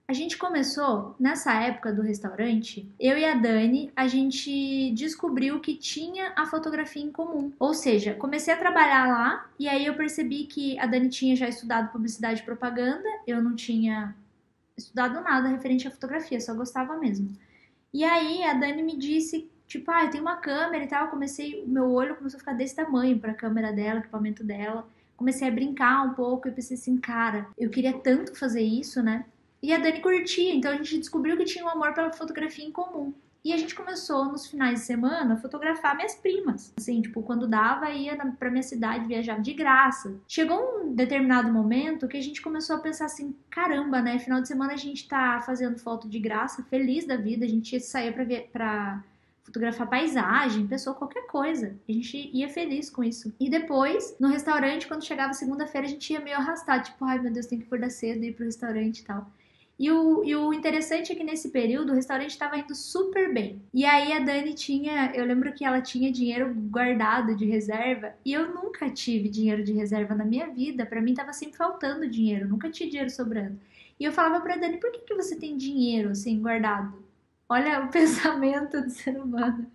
A 0.09 0.13
gente 0.13 0.39
começou 0.39 1.17
nessa 1.19 1.53
época 1.53 1.93
do 1.93 2.01
restaurante, 2.01 2.89
eu 2.99 3.19
e 3.19 3.25
a 3.25 3.35
Dani, 3.35 3.91
a 3.97 4.07
gente 4.07 4.93
descobriu 4.93 5.59
que 5.59 5.75
tinha 5.75 6.33
a 6.37 6.47
fotografia 6.47 7.03
em 7.03 7.11
comum. 7.11 7.53
Ou 7.59 7.75
seja, 7.75 8.15
comecei 8.15 8.55
a 8.55 8.57
trabalhar 8.57 9.09
lá 9.09 9.51
e 9.59 9.69
aí 9.69 9.85
eu 9.85 9.97
percebi 9.97 10.45
que 10.45 10.79
a 10.79 10.87
Dani 10.87 11.09
tinha 11.09 11.35
já 11.35 11.49
estudado 11.49 11.91
publicidade 11.91 12.41
e 12.41 12.45
propaganda, 12.45 13.09
eu 13.27 13.43
não 13.43 13.57
tinha 13.57 14.15
estudado 14.77 15.21
nada 15.23 15.49
referente 15.49 15.89
à 15.89 15.91
fotografia, 15.91 16.41
só 16.41 16.55
gostava 16.55 16.97
mesmo. 16.97 17.37
E 17.93 18.05
aí 18.05 18.45
a 18.45 18.55
Dani 18.55 18.85
me 18.85 18.97
disse, 18.97 19.51
tipo, 19.67 19.91
ah, 19.91 20.05
eu 20.05 20.11
tenho 20.11 20.23
uma 20.23 20.37
câmera 20.37 20.85
e 20.85 20.89
tal, 20.89 21.07
eu 21.07 21.11
comecei, 21.11 21.65
o 21.65 21.69
meu 21.69 21.91
olho 21.91 22.15
começou 22.15 22.37
a 22.37 22.41
ficar 22.41 22.53
desse 22.53 22.77
tamanho 22.77 23.19
para 23.19 23.33
a 23.33 23.35
câmera 23.35 23.73
dela, 23.73 23.99
equipamento 23.99 24.45
dela. 24.45 24.87
Comecei 25.17 25.49
a 25.49 25.51
brincar 25.51 26.05
um 26.05 26.15
pouco 26.15 26.47
e 26.47 26.53
pensei 26.53 26.77
assim, 26.77 26.97
cara, 26.97 27.49
eu 27.59 27.71
queria 27.71 27.93
tanto 27.93 28.37
fazer 28.37 28.63
isso, 28.63 29.03
né? 29.03 29.25
E 29.63 29.73
a 29.73 29.79
Dani 29.79 30.01
curtia, 30.01 30.55
então 30.55 30.71
a 30.71 30.77
gente 30.77 30.99
descobriu 30.99 31.37
que 31.37 31.45
tinha 31.45 31.65
um 31.65 31.69
amor 31.69 31.95
pela 31.95 32.13
fotografia 32.13 32.65
em 32.65 32.71
comum. 32.71 33.13
E 33.47 33.53
a 33.53 33.57
gente 33.57 33.77
começou 33.77 34.25
nos 34.25 34.49
finais 34.49 34.81
de 34.81 34.87
semana 34.87 35.35
a 35.35 35.37
fotografar 35.37 35.95
minhas 35.95 36.17
primas. 36.17 36.75
Assim, 36.77 37.01
tipo, 37.01 37.23
quando 37.23 37.47
dava, 37.47 37.89
ia 37.91 38.17
pra 38.17 38.51
minha 38.51 38.63
cidade, 38.63 39.07
viajava 39.07 39.41
de 39.41 39.53
graça. 39.53 40.17
Chegou 40.27 40.81
um 40.81 40.93
determinado 40.93 41.53
momento 41.53 42.09
que 42.09 42.17
a 42.17 42.21
gente 42.21 42.43
começou 42.43 42.75
a 42.75 42.81
pensar 42.81 43.05
assim: 43.05 43.37
caramba, 43.49 44.03
né? 44.03 44.19
Final 44.19 44.41
de 44.41 44.49
semana 44.49 44.73
a 44.73 44.77
gente 44.77 45.07
tá 45.07 45.41
fazendo 45.47 45.79
foto 45.79 46.09
de 46.09 46.19
graça, 46.19 46.65
feliz 46.65 47.07
da 47.07 47.17
vida, 47.17 47.45
a 47.45 47.49
gente 47.49 47.79
saía 47.79 48.13
pra, 48.13 48.25
pra 48.53 49.05
fotografar 49.45 49.89
paisagem, 49.89 50.67
pessoa, 50.67 50.97
qualquer 50.97 51.29
coisa. 51.29 51.77
A 51.89 51.93
gente 51.93 52.29
ia 52.35 52.49
feliz 52.49 52.91
com 52.91 53.05
isso. 53.05 53.33
E 53.39 53.49
depois, 53.49 54.17
no 54.19 54.27
restaurante, 54.27 54.89
quando 54.89 55.05
chegava 55.05 55.33
segunda-feira, 55.33 55.87
a 55.87 55.91
gente 55.91 56.13
ia 56.13 56.19
meio 56.21 56.37
arrastado, 56.37 56.83
tipo, 56.83 57.05
ai 57.05 57.21
meu 57.21 57.33
Deus, 57.33 57.47
tem 57.47 57.61
que 57.61 57.67
acordar 57.67 57.91
cedo 57.91 58.25
e 58.25 58.31
ir 58.31 58.33
pro 58.33 58.45
restaurante 58.45 58.99
e 58.99 59.05
tal. 59.05 59.31
E 59.79 59.91
o, 59.91 60.25
e 60.25 60.35
o 60.35 60.55
interessante 60.55 61.13
é 61.13 61.15
que 61.15 61.23
nesse 61.23 61.51
período 61.51 61.93
o 61.93 61.95
restaurante 61.95 62.31
estava 62.31 62.57
indo 62.57 62.75
super 62.75 63.33
bem. 63.33 63.61
E 63.75 63.85
aí 63.85 64.11
a 64.13 64.21
Dani 64.21 64.55
tinha, 64.55 65.13
eu 65.15 65.25
lembro 65.27 65.53
que 65.53 65.65
ela 65.67 65.83
tinha 65.83 66.11
dinheiro 66.11 66.53
guardado 66.55 67.37
de 67.37 67.45
reserva 67.45 68.15
e 68.25 68.33
eu 68.33 68.55
nunca 68.55 68.89
tive 68.91 69.29
dinheiro 69.29 69.63
de 69.63 69.73
reserva 69.75 70.15
na 70.15 70.25
minha 70.25 70.47
vida. 70.49 70.87
Pra 70.87 71.03
mim 71.03 71.13
tava 71.13 71.33
sempre 71.35 71.57
faltando 71.59 72.09
dinheiro, 72.09 72.49
nunca 72.49 72.71
tinha 72.71 72.89
dinheiro 72.89 73.11
sobrando. 73.11 73.59
E 74.01 74.05
eu 74.05 74.13
falava 74.13 74.43
pra 74.43 74.57
Dani, 74.57 74.79
por 74.79 74.91
que, 74.93 75.01
que 75.01 75.15
você 75.15 75.37
tem 75.37 75.57
dinheiro 75.59 76.11
assim 76.11 76.41
guardado? 76.41 77.05
Olha 77.49 77.85
o 77.85 77.89
pensamento 77.93 78.81
do 78.81 78.91
ser 78.91 79.19
humano. 79.21 79.71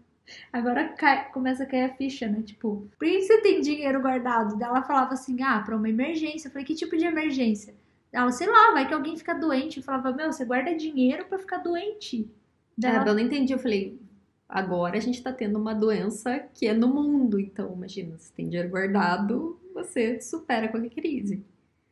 Agora 0.54 0.90
cai- 0.90 1.30
começa 1.32 1.64
a 1.64 1.66
cair 1.66 1.84
a 1.86 1.96
ficha, 1.96 2.28
né? 2.28 2.42
Tipo, 2.44 2.88
por 3.00 3.08
que 3.08 3.22
você 3.22 3.42
tem 3.42 3.62
dinheiro 3.62 4.02
guardado? 4.02 4.62
Ela 4.64 4.82
falava 4.84 5.14
assim, 5.14 5.42
ah, 5.44 5.60
pra 5.62 5.76
uma 5.76 5.90
emergência. 5.90 6.48
Eu 6.48 6.52
falei, 6.52 6.66
que 6.66 6.76
tipo 6.76 6.98
de 6.98 7.06
emergência? 7.06 7.76
Ela, 8.12 8.32
sei 8.32 8.48
lá, 8.48 8.72
vai 8.74 8.88
que 8.88 8.94
alguém 8.94 9.16
fica 9.16 9.34
doente. 9.34 9.78
Eu 9.78 9.84
falava, 9.84 10.12
meu, 10.12 10.32
você 10.32 10.44
guarda 10.44 10.76
dinheiro 10.76 11.26
pra 11.26 11.40
ficar 11.40 11.58
doente. 11.58 12.30
Daí 12.78 12.92
É, 12.92 12.96
ela, 12.96 13.08
eu 13.08 13.14
não 13.14 13.22
entendi. 13.22 13.54
Eu 13.54 13.60
falei, 13.60 14.00
agora 14.48 14.98
a 14.98 15.02
gente 15.02 15.22
tá 15.22 15.32
tendo 15.32 15.58
uma 15.58 15.74
doença 15.74 16.40
que 16.54 16.68
é 16.68 16.74
no 16.74 16.88
mundo. 16.88 17.40
Então, 17.40 17.74
imagina, 17.74 18.18
se 18.18 18.34
tem 18.34 18.50
dinheiro 18.50 18.70
guardado, 18.70 19.60
você 19.74 20.20
supera 20.20 20.68
qualquer 20.68 20.90
crise. 20.90 21.38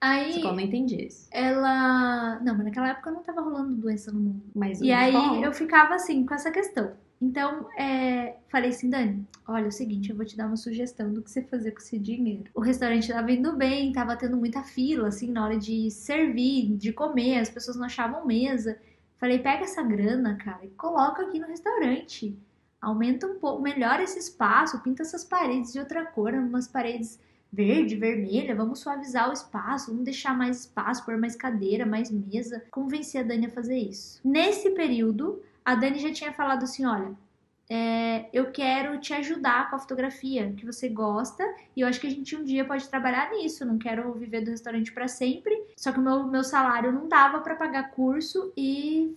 Só 0.01 0.07
Aí 0.07 0.31
que 0.31 0.47
eu 0.47 0.53
não 0.53 0.59
entendi 0.61 1.05
isso. 1.05 1.27
ela. 1.29 2.39
Não, 2.39 2.55
mas 2.55 2.65
naquela 2.65 2.89
época 2.89 3.11
não 3.11 3.21
tava 3.21 3.41
rolando 3.41 3.75
doença 3.75 4.11
no 4.11 4.19
mundo. 4.19 4.43
Mas 4.55 4.79
E 4.79 4.91
aí 4.91 5.43
eu 5.43 5.51
ficava 5.53 5.95
assim 5.95 6.25
com 6.25 6.33
essa 6.33 6.51
questão. 6.51 6.93
Então, 7.21 7.69
é, 7.77 8.37
falei 8.47 8.69
assim, 8.69 8.89
Dani, 8.89 9.27
olha 9.45 9.65
é 9.65 9.67
o 9.67 9.71
seguinte, 9.71 10.09
eu 10.09 10.15
vou 10.15 10.25
te 10.25 10.37
dar 10.37 10.47
uma 10.47 10.55
sugestão 10.55 11.11
do 11.11 11.21
que 11.21 11.29
você 11.29 11.41
fazer 11.41 11.71
com 11.71 11.79
esse 11.79 11.99
dinheiro. 11.99 12.45
O 12.53 12.61
restaurante 12.61 13.09
tava 13.09 13.31
indo 13.31 13.55
bem, 13.57 13.91
tava 13.91 14.15
tendo 14.15 14.37
muita 14.37 14.63
fila, 14.63 15.09
assim, 15.09 15.29
na 15.29 15.43
hora 15.43 15.57
de 15.57 15.91
servir, 15.91 16.77
de 16.77 16.93
comer, 16.93 17.39
as 17.39 17.49
pessoas 17.49 17.75
não 17.75 17.85
achavam 17.85 18.25
mesa. 18.25 18.79
Falei, 19.17 19.39
pega 19.39 19.65
essa 19.65 19.83
grana, 19.83 20.37
cara, 20.37 20.63
e 20.63 20.69
coloca 20.69 21.23
aqui 21.23 21.39
no 21.39 21.47
restaurante. 21.47 22.37
Aumenta 22.81 23.27
um 23.27 23.37
pouco, 23.37 23.61
melhora 23.61 24.01
esse 24.01 24.17
espaço, 24.17 24.81
pinta 24.81 25.01
essas 25.01 25.25
paredes 25.25 25.73
de 25.73 25.79
outra 25.79 26.05
cor, 26.05 26.33
umas 26.33 26.69
paredes 26.69 27.19
verde, 27.51 27.95
vermelha, 27.95 28.55
vamos 28.55 28.79
suavizar 28.79 29.29
o 29.29 29.33
espaço, 29.33 29.91
vamos 29.91 30.05
deixar 30.05 30.37
mais 30.37 30.61
espaço, 30.61 31.03
pôr 31.03 31.17
mais 31.17 31.35
cadeira, 31.35 31.85
mais 31.85 32.09
mesa. 32.09 32.63
Convenci 32.71 33.17
a 33.17 33.23
Dani 33.23 33.47
a 33.47 33.49
fazer 33.49 33.77
isso. 33.77 34.21
Nesse 34.23 34.69
período, 34.69 35.41
a 35.63 35.75
Dani 35.75 35.99
já 35.99 36.11
tinha 36.11 36.33
falado 36.33 36.63
assim: 36.63 36.85
olha, 36.85 37.15
é, 37.69 38.27
eu 38.33 38.51
quero 38.51 38.99
te 38.99 39.13
ajudar 39.13 39.69
com 39.69 39.75
a 39.75 39.79
fotografia 39.79 40.51
que 40.57 40.65
você 40.65 40.89
gosta 40.89 41.43
e 41.75 41.81
eu 41.81 41.87
acho 41.87 41.99
que 41.99 42.07
a 42.07 42.09
gente 42.09 42.35
um 42.35 42.43
dia 42.43 42.65
pode 42.65 42.89
trabalhar 42.89 43.29
nisso. 43.31 43.65
Não 43.65 43.77
quero 43.77 44.11
viver 44.13 44.41
do 44.41 44.51
restaurante 44.51 44.91
para 44.91 45.07
sempre, 45.07 45.55
só 45.77 45.91
que 45.91 45.99
o 45.99 46.01
meu, 46.01 46.25
meu 46.25 46.43
salário 46.43 46.91
não 46.91 47.07
dava 47.07 47.41
para 47.41 47.55
pagar 47.55 47.91
curso 47.91 48.51
e, 48.57 49.15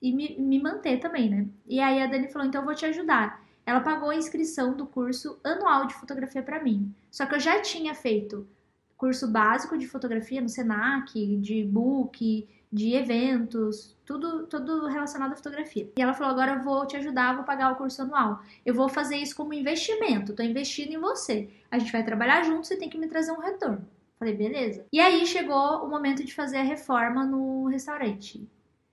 e 0.00 0.12
me, 0.12 0.36
me 0.38 0.62
manter 0.62 0.98
também, 0.98 1.28
né? 1.28 1.46
E 1.66 1.78
aí 1.78 2.02
a 2.02 2.06
Dani 2.06 2.28
falou: 2.28 2.48
então 2.48 2.62
eu 2.62 2.66
vou 2.66 2.74
te 2.74 2.86
ajudar. 2.86 3.44
Ela 3.66 3.80
pagou 3.80 4.10
a 4.10 4.16
inscrição 4.16 4.74
do 4.74 4.86
curso 4.86 5.38
anual 5.44 5.86
de 5.86 5.94
fotografia 5.94 6.42
para 6.42 6.62
mim. 6.62 6.94
Só 7.10 7.26
que 7.26 7.34
eu 7.34 7.40
já 7.40 7.60
tinha 7.60 7.94
feito 7.94 8.48
curso 8.96 9.26
básico 9.26 9.78
de 9.78 9.86
fotografia 9.86 10.40
no 10.40 10.48
Senac, 10.48 11.36
de 11.36 11.64
book, 11.64 12.48
de 12.72 12.94
eventos, 12.94 13.96
tudo, 14.04 14.46
tudo 14.46 14.86
relacionado 14.86 15.32
à 15.32 15.36
fotografia. 15.36 15.90
E 15.96 16.02
ela 16.02 16.14
falou: 16.14 16.32
agora 16.32 16.54
eu 16.54 16.62
vou 16.62 16.86
te 16.86 16.96
ajudar, 16.96 17.34
vou 17.34 17.44
pagar 17.44 17.72
o 17.72 17.76
curso 17.76 18.02
anual. 18.02 18.42
Eu 18.64 18.74
vou 18.74 18.88
fazer 18.88 19.16
isso 19.16 19.34
como 19.34 19.52
investimento, 19.52 20.34
tô 20.34 20.42
investindo 20.42 20.92
em 20.92 20.98
você. 20.98 21.50
A 21.70 21.78
gente 21.78 21.92
vai 21.92 22.04
trabalhar 22.04 22.44
juntos, 22.44 22.68
você 22.68 22.76
tem 22.76 22.88
que 22.88 22.98
me 22.98 23.08
trazer 23.08 23.32
um 23.32 23.40
retorno. 23.40 23.86
Falei, 24.18 24.34
beleza. 24.34 24.84
E 24.92 25.00
aí 25.00 25.26
chegou 25.26 25.84
o 25.84 25.88
momento 25.88 26.22
de 26.22 26.34
fazer 26.34 26.58
a 26.58 26.62
reforma 26.62 27.24
no 27.24 27.66
restaurante. 27.66 28.46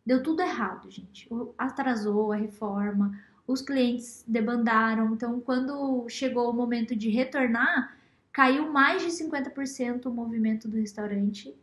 Deu 0.05 0.23
tudo 0.23 0.41
errado, 0.41 0.89
gente. 0.89 1.27
Atrasou 1.57 2.31
a 2.31 2.37
reforma, 2.37 3.11
os 3.45 3.61
clientes 3.61 4.23
debandaram. 4.25 5.13
Então, 5.13 5.41
quando 5.41 6.07
chegou 6.07 6.49
o 6.49 6.53
momento 6.53 6.95
de 6.95 7.09
retornar, 7.09 7.97
caiu 8.31 8.71
mais 8.71 9.01
de 9.01 9.09
50% 9.09 10.05
o 10.05 10.11
movimento 10.11 10.67
do 10.69 10.77
restaurante 10.77 11.53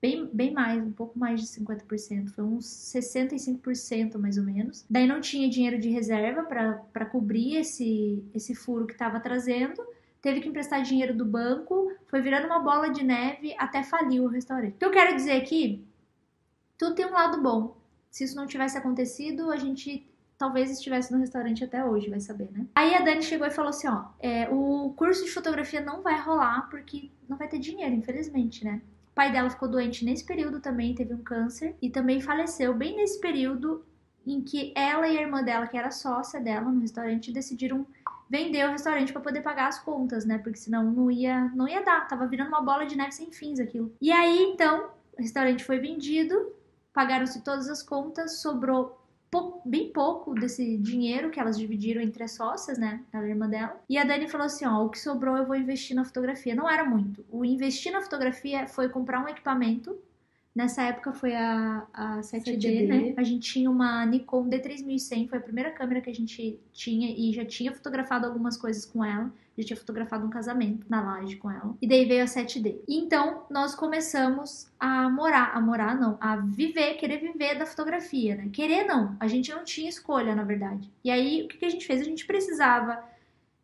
bem, 0.00 0.28
bem 0.32 0.52
mais, 0.52 0.82
um 0.82 0.92
pouco 0.92 1.18
mais 1.18 1.40
de 1.40 1.46
50%, 1.46 2.30
foi 2.30 2.44
uns 2.44 2.64
65% 2.64 4.18
mais 4.18 4.38
ou 4.38 4.44
menos. 4.44 4.84
Daí 4.88 5.06
não 5.06 5.20
tinha 5.20 5.48
dinheiro 5.48 5.78
de 5.78 5.88
reserva 5.90 6.42
para 6.42 7.06
cobrir 7.06 7.56
esse, 7.56 8.24
esse 8.34 8.54
furo 8.54 8.86
que 8.86 8.92
estava 8.92 9.20
trazendo, 9.20 9.82
teve 10.22 10.40
que 10.40 10.48
emprestar 10.48 10.82
dinheiro 10.82 11.14
do 11.14 11.24
banco, 11.24 11.92
foi 12.06 12.20
virando 12.20 12.46
uma 12.46 12.60
bola 12.60 12.90
de 12.90 13.04
neve 13.04 13.54
até 13.58 13.82
falir 13.82 14.22
o 14.22 14.28
restaurante. 14.28 14.74
O 14.74 14.78
que 14.78 14.84
eu 14.84 14.90
quero 14.90 15.14
dizer 15.14 15.32
aqui, 15.32 15.84
tudo 16.78 16.94
tem 16.94 17.06
um 17.06 17.12
lado 17.12 17.42
bom. 17.42 17.76
Se 18.10 18.24
isso 18.24 18.36
não 18.36 18.46
tivesse 18.46 18.76
acontecido, 18.76 19.50
a 19.50 19.56
gente 19.56 20.06
talvez 20.36 20.70
estivesse 20.70 21.12
no 21.12 21.18
restaurante 21.18 21.62
até 21.62 21.84
hoje, 21.84 22.08
vai 22.08 22.18
saber, 22.18 22.50
né? 22.50 22.66
Aí 22.74 22.94
a 22.94 23.02
Dani 23.02 23.22
chegou 23.22 23.46
e 23.46 23.50
falou 23.50 23.68
assim: 23.68 23.86
ó, 23.86 24.06
é, 24.18 24.48
o 24.48 24.92
curso 24.96 25.24
de 25.24 25.30
fotografia 25.30 25.80
não 25.80 26.02
vai 26.02 26.18
rolar 26.18 26.68
porque 26.70 27.10
não 27.28 27.36
vai 27.36 27.46
ter 27.46 27.58
dinheiro, 27.58 27.94
infelizmente, 27.94 28.64
né? 28.64 28.80
O 29.10 29.14
pai 29.14 29.32
dela 29.32 29.50
ficou 29.50 29.68
doente 29.68 30.04
nesse 30.04 30.24
período 30.24 30.60
também, 30.60 30.94
teve 30.94 31.12
um 31.12 31.22
câncer 31.22 31.76
e 31.82 31.90
também 31.90 32.20
faleceu 32.20 32.72
bem 32.74 32.96
nesse 32.96 33.20
período 33.20 33.84
em 34.26 34.40
que 34.40 34.72
ela 34.76 35.08
e 35.08 35.18
a 35.18 35.22
irmã 35.22 35.42
dela, 35.42 35.66
que 35.66 35.76
era 35.76 35.90
sócia 35.90 36.40
dela 36.40 36.70
no 36.70 36.80
restaurante, 36.80 37.32
decidiram 37.32 37.86
vender 38.28 38.64
o 38.66 38.70
restaurante 38.70 39.12
para 39.12 39.20
poder 39.20 39.40
pagar 39.42 39.68
as 39.68 39.80
contas, 39.80 40.24
né? 40.24 40.38
Porque 40.38 40.58
senão 40.58 40.84
não 40.84 41.10
ia, 41.10 41.50
não 41.54 41.66
ia 41.66 41.82
dar, 41.82 42.06
tava 42.06 42.26
virando 42.26 42.48
uma 42.48 42.62
bola 42.62 42.86
de 42.86 42.96
neve 42.96 43.12
sem 43.12 43.32
fins 43.32 43.58
aquilo. 43.58 43.92
E 44.00 44.12
aí, 44.12 44.38
então, 44.42 44.90
o 45.18 45.20
restaurante 45.20 45.64
foi 45.64 45.80
vendido, 45.80 46.52
pagaram-se 46.92 47.42
todas 47.42 47.68
as 47.68 47.82
contas, 47.82 48.40
sobrou 48.40 48.99
bem 49.64 49.92
pouco 49.92 50.34
desse 50.34 50.76
dinheiro 50.76 51.30
que 51.30 51.38
elas 51.38 51.56
dividiram 51.56 52.00
entre 52.00 52.24
as 52.24 52.32
sócias, 52.32 52.78
né? 52.78 53.00
Ela 53.12 53.24
a 53.24 53.28
irmã 53.28 53.48
dela. 53.48 53.80
E 53.88 53.96
a 53.96 54.04
Dani 54.04 54.28
falou 54.28 54.46
assim: 54.46 54.66
ó, 54.66 54.84
o 54.84 54.88
que 54.88 54.98
sobrou 54.98 55.36
eu 55.36 55.46
vou 55.46 55.56
investir 55.56 55.94
na 55.94 56.04
fotografia. 56.04 56.54
Não 56.54 56.68
era 56.68 56.84
muito. 56.84 57.24
O 57.30 57.44
investir 57.44 57.92
na 57.92 58.00
fotografia 58.00 58.66
foi 58.66 58.88
comprar 58.88 59.24
um 59.24 59.28
equipamento. 59.28 59.96
Nessa 60.52 60.82
época 60.82 61.12
foi 61.12 61.32
a, 61.34 61.86
a 61.92 62.20
7D, 62.20 62.58
7D, 62.58 62.86
né? 62.88 63.14
A 63.16 63.22
gente 63.22 63.52
tinha 63.52 63.70
uma 63.70 64.04
Nikon 64.04 64.48
D3100, 64.48 65.28
foi 65.28 65.38
a 65.38 65.40
primeira 65.40 65.70
câmera 65.70 66.00
que 66.00 66.10
a 66.10 66.14
gente 66.14 66.58
tinha 66.72 67.08
e 67.16 67.32
já 67.32 67.44
tinha 67.44 67.72
fotografado 67.72 68.26
algumas 68.26 68.56
coisas 68.56 68.84
com 68.84 69.04
ela 69.04 69.32
já 69.60 69.68
tinha 69.68 69.76
fotografado 69.76 70.26
um 70.26 70.30
casamento 70.30 70.86
na 70.88 71.02
laje 71.02 71.36
com 71.36 71.50
ela. 71.50 71.74
E 71.80 71.86
daí 71.86 72.04
veio 72.04 72.22
a 72.22 72.26
7D. 72.26 72.80
E 72.88 72.98
então 72.98 73.44
nós 73.50 73.74
começamos 73.74 74.70
a 74.78 75.08
morar, 75.08 75.52
a 75.54 75.60
morar 75.60 75.98
não, 75.98 76.16
a 76.20 76.36
viver, 76.36 76.94
querer 76.94 77.18
viver 77.18 77.58
da 77.58 77.66
fotografia, 77.66 78.36
né? 78.36 78.48
Querer 78.52 78.84
não, 78.84 79.16
a 79.20 79.26
gente 79.26 79.50
não 79.50 79.64
tinha 79.64 79.88
escolha, 79.88 80.34
na 80.34 80.44
verdade. 80.44 80.90
E 81.04 81.10
aí 81.10 81.42
o 81.44 81.48
que, 81.48 81.58
que 81.58 81.64
a 81.64 81.70
gente 81.70 81.86
fez? 81.86 82.00
A 82.00 82.04
gente 82.04 82.26
precisava 82.26 83.02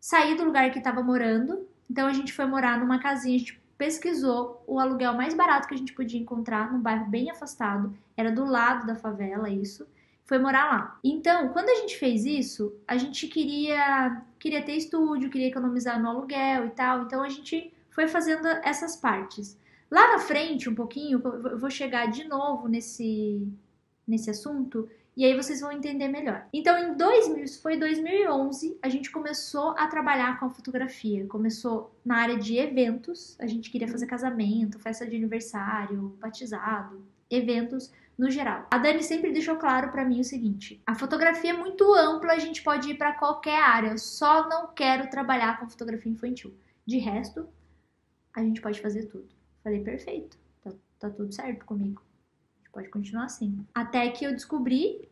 sair 0.00 0.37
do 0.37 0.45
lugar 0.45 0.71
que 0.71 0.79
estava 0.79 1.03
morando. 1.03 1.67
Então 1.91 2.07
a 2.07 2.12
gente 2.12 2.33
foi 2.33 2.47
morar 2.47 2.79
numa 2.79 2.99
casinha, 2.99 3.37
a 3.37 3.38
gente 3.38 3.61
pesquisou 3.79 4.62
o 4.67 4.81
aluguel 4.81 5.15
mais 5.15 5.35
barato 5.35 5.69
que 5.69 5.75
a 5.75 5.79
gente 5.79 5.93
podia 5.93 6.21
encontrar 6.21 6.73
num 6.73 6.81
bairro 6.81 7.07
bem 7.07 7.31
afastado, 7.31 7.97
era 8.17 8.33
do 8.33 8.45
lado 8.45 8.87
da 8.87 8.97
favela 8.97 9.50
isso 9.50 9.87
foi 10.26 10.38
morar 10.38 10.66
lá. 10.66 11.00
Então, 11.02 11.49
quando 11.50 11.71
a 11.71 11.76
gente 11.76 11.97
fez 11.97 12.25
isso, 12.25 12.75
a 12.87 12.97
gente 12.97 13.28
queria 13.28 14.23
queria 14.38 14.62
ter 14.62 14.73
estúdio, 14.73 15.30
queria 15.30 15.49
economizar 15.49 16.00
no 16.00 16.09
aluguel 16.09 16.66
e 16.66 16.71
tal. 16.71 17.02
Então 17.02 17.23
a 17.23 17.28
gente 17.28 17.73
foi 17.90 18.06
fazendo 18.06 18.47
essas 18.62 18.97
partes. 18.97 19.56
Lá 19.90 20.12
na 20.12 20.18
frente, 20.18 20.68
um 20.68 20.75
pouquinho, 20.75 21.23
eu 21.25 21.59
vou 21.59 21.71
chegar 21.71 22.06
de 22.06 22.25
novo 22.25 22.68
nesse 22.68 23.49
nesse 24.06 24.30
assunto 24.30 24.88
e 25.16 25.25
aí 25.25 25.35
vocês 25.35 25.61
vão 25.61 25.73
entender 25.73 26.09
melhor. 26.09 26.47
Então, 26.52 26.76
em 26.78 26.95
2000, 26.95 27.49
foi 27.62 27.78
2011, 27.78 28.78
a 28.83 28.88
gente 28.88 29.11
começou 29.11 29.71
a 29.71 29.87
trabalhar 29.87 30.38
com 30.38 30.47
a 30.47 30.50
fotografia. 30.50 31.26
Começou 31.26 31.90
na 32.04 32.18
área 32.18 32.37
de 32.37 32.59
eventos, 32.59 33.35
a 33.40 33.47
gente 33.47 33.71
queria 33.71 33.88
fazer 33.88 34.06
casamento, 34.06 34.78
festa 34.78 35.06
de 35.06 35.16
aniversário, 35.16 36.14
batizado, 36.21 37.02
eventos 37.30 37.90
no 38.16 38.30
geral. 38.30 38.66
A 38.70 38.78
Dani 38.78 39.02
sempre 39.02 39.32
deixou 39.32 39.56
claro 39.56 39.90
para 39.90 40.04
mim 40.04 40.20
o 40.20 40.25
seguinte: 40.25 40.82
a 40.87 40.94
fotografia 40.94 41.50
é 41.50 41.56
muito 41.56 41.92
ampla, 41.94 42.32
a 42.32 42.38
gente 42.38 42.62
pode 42.62 42.90
ir 42.90 42.94
para 42.94 43.12
qualquer 43.12 43.61
área, 43.61 43.90
eu 43.90 43.99
só 43.99 44.49
não 44.49 44.68
quero 44.68 45.11
trabalhar 45.11 45.58
com 45.58 45.68
fotografia 45.68 46.11
infantil. 46.11 46.54
De 46.87 46.99
resto, 46.99 47.49
a 48.35 48.42
gente 48.42 48.61
pode 48.61 48.80
fazer 48.80 49.06
tudo. 49.06 49.28
Falei, 49.62 49.80
perfeito, 49.82 50.38
tá, 50.62 50.73
tá 50.99 51.11
tudo 51.11 51.32
certo 51.32 51.64
comigo. 51.64 52.00
A 52.00 52.58
gente 52.58 52.70
pode 52.70 52.88
continuar 52.88 53.25
assim. 53.25 53.66
Até 53.75 54.08
que 54.11 54.25
eu 54.25 54.32
descobri 54.32 55.08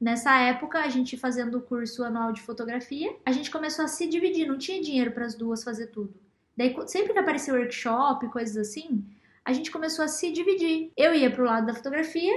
Nessa 0.00 0.38
época, 0.38 0.78
a 0.78 0.88
gente 0.88 1.16
fazendo 1.16 1.58
o 1.58 1.60
curso 1.60 2.04
anual 2.04 2.32
de 2.32 2.40
fotografia, 2.40 3.16
a 3.26 3.32
gente 3.32 3.50
começou 3.50 3.84
a 3.84 3.88
se 3.88 4.06
dividir, 4.06 4.46
não 4.46 4.56
tinha 4.56 4.80
dinheiro 4.80 5.10
para 5.10 5.26
as 5.26 5.34
duas 5.34 5.64
fazer 5.64 5.88
tudo. 5.88 6.14
Daí, 6.56 6.74
sempre 6.86 7.12
que 7.12 7.18
apareceu 7.18 7.56
workshop, 7.56 8.28
coisas 8.28 8.56
assim, 8.56 9.04
a 9.48 9.52
gente 9.54 9.70
começou 9.70 10.04
a 10.04 10.08
se 10.08 10.30
dividir. 10.30 10.92
Eu 10.94 11.14
ia 11.14 11.30
para 11.30 11.42
o 11.42 11.46
lado 11.46 11.66
da 11.68 11.72
fotografia, 11.72 12.34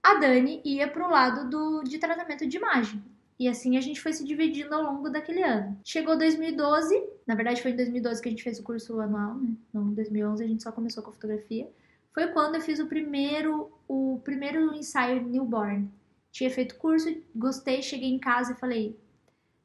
a 0.00 0.14
Dani 0.20 0.62
ia 0.64 0.86
para 0.86 1.04
o 1.04 1.10
lado 1.10 1.50
do, 1.50 1.82
de 1.82 1.98
tratamento 1.98 2.46
de 2.46 2.56
imagem. 2.56 3.02
E 3.40 3.48
assim 3.48 3.76
a 3.76 3.80
gente 3.80 4.00
foi 4.00 4.12
se 4.12 4.24
dividindo 4.24 4.72
ao 4.72 4.84
longo 4.84 5.10
daquele 5.10 5.42
ano. 5.42 5.76
Chegou 5.84 6.16
2012, 6.16 7.08
na 7.26 7.34
verdade 7.34 7.60
foi 7.60 7.72
em 7.72 7.76
2012 7.76 8.22
que 8.22 8.28
a 8.28 8.30
gente 8.30 8.44
fez 8.44 8.60
o 8.60 8.62
curso 8.62 9.00
anual, 9.00 9.34
né? 9.34 9.52
Não, 9.72 9.88
em 9.88 9.94
2011 9.94 10.44
a 10.44 10.46
gente 10.46 10.62
só 10.62 10.70
começou 10.70 11.02
com 11.02 11.10
a 11.10 11.12
fotografia. 11.12 11.68
Foi 12.14 12.28
quando 12.28 12.54
eu 12.54 12.60
fiz 12.60 12.78
o 12.78 12.86
primeiro, 12.86 13.72
o 13.88 14.20
primeiro 14.22 14.72
ensaio 14.76 15.24
newborn. 15.24 15.90
Tinha 16.30 16.50
feito 16.50 16.76
curso, 16.76 17.12
gostei, 17.34 17.82
cheguei 17.82 18.10
em 18.10 18.20
casa 18.20 18.52
e 18.52 18.60
falei: 18.60 18.96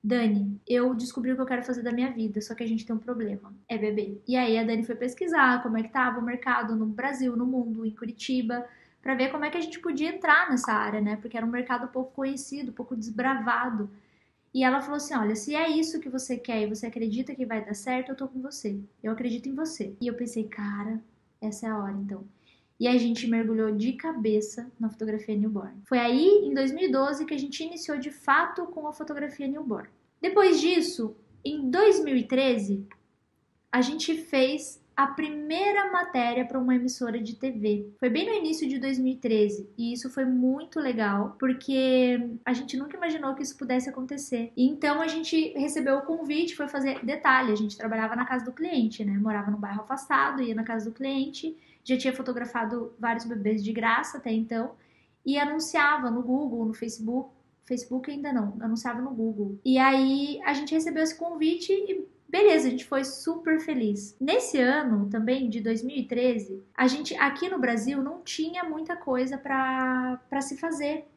Dani, 0.04 0.60
eu 0.68 0.96
descobri 0.96 1.32
o 1.32 1.36
que 1.36 1.42
eu 1.42 1.46
quero 1.46 1.64
fazer 1.64 1.84
da 1.84 1.92
minha 1.92 2.10
vida, 2.12 2.40
só 2.42 2.56
que 2.56 2.64
a 2.64 2.68
gente 2.68 2.86
tem 2.86 2.96
um 2.96 3.00
problema, 3.00 3.54
é 3.68 3.78
bebê. 3.78 4.22
E 4.28 4.36
aí 4.38 4.58
a 4.58 4.64
Dani 4.64 4.84
foi 4.86 4.96
pesquisar 4.96 5.62
como 5.62 5.78
é 5.78 5.84
que 5.84 5.90
tava 5.90 6.20
o 6.20 6.24
mercado 6.24 6.76
no 6.76 6.86
Brasil, 6.86 7.36
no 7.36 7.46
mundo, 7.46 7.86
em 7.86 7.92
Curitiba, 7.92 8.66
para 9.02 9.16
ver 9.16 9.32
como 9.32 9.46
é 9.46 9.50
que 9.50 9.58
a 9.58 9.62
gente 9.62 9.80
podia 9.80 10.10
entrar 10.10 10.50
nessa 10.50 10.72
área, 10.72 11.02
né? 11.02 11.18
Porque 11.18 11.36
era 11.38 11.46
um 11.46 11.50
mercado 11.50 11.88
pouco 11.90 12.14
conhecido, 12.14 12.72
pouco 12.72 12.96
desbravado. 12.96 13.90
E 14.54 14.64
ela 14.64 14.82
falou 14.82 14.98
assim: 14.98 15.16
Olha, 15.16 15.36
se 15.36 15.56
é 15.56 15.70
isso 15.70 16.00
que 16.00 16.10
você 16.10 16.38
quer 16.38 16.64
e 16.64 16.68
você 16.68 16.86
acredita 16.88 17.36
que 17.36 17.46
vai 17.46 17.64
dar 17.64 17.74
certo, 17.74 18.10
eu 18.10 18.16
tô 18.16 18.28
com 18.28 18.42
você. 18.42 18.80
Eu 19.04 19.12
acredito 19.12 19.48
em 19.50 19.56
você. 19.56 19.96
E 20.02 20.08
eu 20.08 20.16
pensei, 20.16 20.46
cara, 20.46 21.02
essa 21.42 21.68
é 21.68 21.70
a 21.70 21.78
hora 21.78 21.94
então. 21.94 22.26
E 22.80 22.88
a 22.88 22.98
gente 22.98 23.28
mergulhou 23.28 23.72
de 23.72 23.94
cabeça 23.94 24.72
na 24.80 24.90
fotografia 24.90 25.36
newborn. 25.36 25.82
Foi 25.86 26.00
aí, 26.00 26.42
em 26.46 26.54
2012, 26.54 27.26
que 27.26 27.34
a 27.34 27.38
gente 27.38 27.64
iniciou 27.64 27.98
de 27.98 28.10
fato 28.10 28.66
com 28.68 28.88
a 28.88 28.94
fotografia 28.94 29.48
newborn. 29.48 29.90
Depois 30.22 30.62
disso, 30.62 31.16
em 31.44 31.70
2013, 31.70 32.88
a 33.72 33.82
gente 33.82 34.16
fez 34.16 34.82
a 35.00 35.08
primeira 35.08 35.90
matéria 35.94 36.44
para 36.44 36.60
uma 36.60 36.76
emissora 36.76 37.22
de 37.22 37.34
TV. 37.38 37.90
Foi 37.98 38.10
bem 38.10 38.26
no 38.26 38.34
início 38.34 38.68
de 38.68 38.78
2013 38.80 39.70
e 39.78 39.94
isso 39.94 40.10
foi 40.10 40.26
muito 40.26 40.78
legal 40.78 41.38
porque 41.40 42.20
a 42.44 42.52
gente 42.52 42.76
nunca 42.76 42.98
imaginou 42.98 43.34
que 43.34 43.42
isso 43.42 43.58
pudesse 43.58 43.90
acontecer. 43.90 44.52
Então 44.58 45.02
a 45.02 45.08
gente 45.08 45.54
recebeu 45.58 46.00
o 46.00 46.02
convite, 46.02 46.54
foi 46.54 46.68
fazer 46.68 47.00
detalhe, 47.06 47.54
a 47.54 47.56
gente 47.56 47.78
trabalhava 47.78 48.14
na 48.14 48.26
casa 48.26 48.44
do 48.44 48.52
cliente, 48.52 49.06
né? 49.06 49.14
Morava 49.14 49.50
num 49.50 49.58
bairro 49.58 49.84
afastado, 49.84 50.42
ia 50.42 50.54
na 50.54 50.66
casa 50.66 50.90
do 50.90 50.94
cliente, 50.94 51.56
já 51.84 51.98
tinha 51.98 52.14
fotografado 52.14 52.94
vários 53.00 53.26
bebês 53.26 53.64
de 53.64 53.72
graça 53.72 54.18
até 54.18 54.32
então 54.32 54.72
e 55.26 55.38
anunciava 55.38 56.10
no 56.10 56.22
Google, 56.22 56.66
no 56.66 56.74
Facebook 56.74 57.32
Facebook 57.66 58.10
ainda 58.10 58.34
não, 58.34 58.58
anunciava 58.60 59.00
no 59.00 59.12
Google. 59.12 59.60
E 59.64 59.78
aí 59.78 60.42
a 60.44 60.54
gente 60.56 60.74
recebeu 60.74 61.04
esse 61.04 61.16
convite 61.16 61.72
e 61.72 62.08
Beleza, 62.30 62.68
a 62.68 62.70
gente 62.70 62.86
foi 62.86 63.04
super 63.04 63.60
feliz. 63.60 64.16
Nesse 64.22 64.60
ano 64.60 65.10
também, 65.10 65.50
de 65.50 65.60
2013, 65.62 66.62
a 66.78 66.86
gente 66.86 67.16
aqui 67.16 67.50
no 67.50 67.58
Brasil 67.58 68.04
não 68.04 68.22
tinha 68.22 68.64
muita 68.64 68.96
coisa 68.96 69.36
para 69.36 70.42
se 70.42 70.56
fazer 70.56 71.08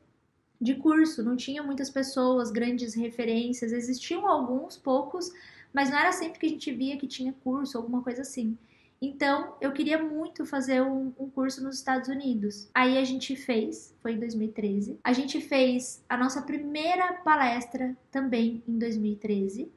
de 0.58 0.74
curso, 0.74 1.22
não 1.22 1.36
tinha 1.36 1.62
muitas 1.62 1.90
pessoas, 1.90 2.50
grandes 2.50 2.94
referências, 2.94 3.72
existiam 3.72 4.26
alguns, 4.26 4.78
poucos, 4.78 5.30
mas 5.70 5.90
não 5.90 5.98
era 5.98 6.12
sempre 6.12 6.38
que 6.38 6.46
a 6.46 6.48
gente 6.48 6.72
via 6.72 6.96
que 6.96 7.06
tinha 7.06 7.34
curso, 7.44 7.76
alguma 7.76 8.02
coisa 8.02 8.22
assim. 8.22 8.56
Então, 9.04 9.56
eu 9.60 9.72
queria 9.72 10.00
muito 10.00 10.46
fazer 10.46 10.80
um, 10.80 11.12
um, 11.18 11.28
curso 11.28 11.60
nos 11.60 11.74
Estados 11.74 12.08
Unidos. 12.08 12.70
Aí 12.72 12.96
a 12.96 13.04
gente 13.04 13.34
fez, 13.34 13.92
foi 14.00 14.12
em 14.12 14.18
2013. 14.20 15.00
A 15.02 15.12
gente 15.12 15.40
fez 15.40 16.04
a 16.08 16.16
nossa 16.16 16.40
primeira 16.40 17.14
palestra 17.14 17.96
também 18.12 18.62
em 18.66 18.78
2013. 18.78 19.68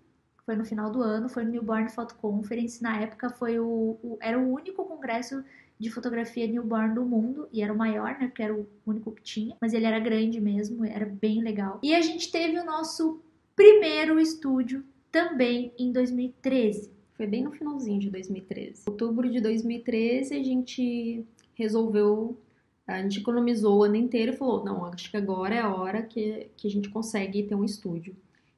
Foi 0.45 0.55
no 0.55 0.63
final 0.63 0.91
do 0.91 1.01
ano, 1.01 1.27
foi 1.27 1.43
no 1.43 1.49
Newborn 1.49 1.89
Photo 1.89 2.13
Conference. 2.15 2.83
Na 2.83 3.01
época 3.01 3.31
foi 3.31 3.59
o, 3.59 3.97
o 4.03 4.17
era 4.21 4.37
o 4.37 4.53
único 4.53 4.85
congresso 4.85 5.43
de 5.79 5.89
fotografia 5.89 6.47
newborn 6.47 6.93
do 6.93 7.03
mundo 7.03 7.49
e 7.51 7.63
era 7.63 7.73
o 7.73 7.77
maior, 7.77 8.17
né? 8.19 8.27
Porque 8.27 8.43
era 8.43 8.53
o 8.53 8.67
único 8.85 9.11
que 9.11 9.23
tinha, 9.23 9.57
mas 9.59 9.73
ele 9.73 9.87
era 9.87 9.99
grande 9.99 10.39
mesmo, 10.39 10.85
era 10.85 11.05
bem 11.05 11.41
legal. 11.41 11.79
E 11.81 11.95
a 11.95 12.01
gente 12.01 12.31
teve 12.31 12.59
o 12.59 12.63
nosso 12.63 13.19
primeiro 13.55 14.19
estúdio 14.19 14.85
também 15.11 15.73
em 15.79 15.91
2013. 15.91 16.94
Foi 17.15 17.25
bem 17.25 17.43
no 17.43 17.51
finalzinho 17.51 17.99
de 17.99 18.09
2013. 18.09 18.83
Outubro 18.87 19.29
de 19.29 19.39
2013 19.39 20.35
a 20.35 20.43
gente 20.43 21.25
resolveu, 21.53 22.37
a 22.85 23.01
gente 23.01 23.19
economizou 23.19 23.79
o 23.79 23.83
ano 23.83 23.95
inteiro 23.95 24.33
e 24.33 24.37
falou: 24.37 24.63
não, 24.63 24.85
acho 24.85 25.09
que 25.09 25.17
agora 25.17 25.55
é 25.55 25.59
a 25.59 25.73
hora 25.73 26.03
que, 26.03 26.47
que 26.57 26.67
a 26.67 26.71
gente 26.71 26.89
consegue 26.89 27.43
ter 27.43 27.55
um 27.55 27.63
estúdio. 27.63 28.15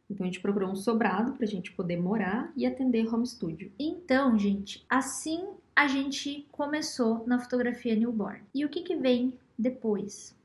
Então 0.09 0.25
a 0.25 0.27
gente 0.27 0.39
procurou 0.39 0.71
um 0.71 0.75
sobrado 0.75 1.33
para 1.33 1.43
a 1.43 1.47
gente 1.47 1.71
poder 1.73 1.97
morar 1.97 2.51
e 2.55 2.65
atender 2.65 3.13
home 3.13 3.27
studio. 3.27 3.71
Então, 3.77 4.37
gente, 4.39 4.83
assim 4.89 5.45
a 5.75 5.85
gente 5.85 6.47
começou 6.51 7.23
na 7.27 7.37
fotografia 7.37 7.95
newborn. 7.95 8.41
E 8.55 8.65
o 8.65 8.69
que, 8.69 8.81
que 8.81 8.95
vem 8.95 9.37
depois? 9.55 10.35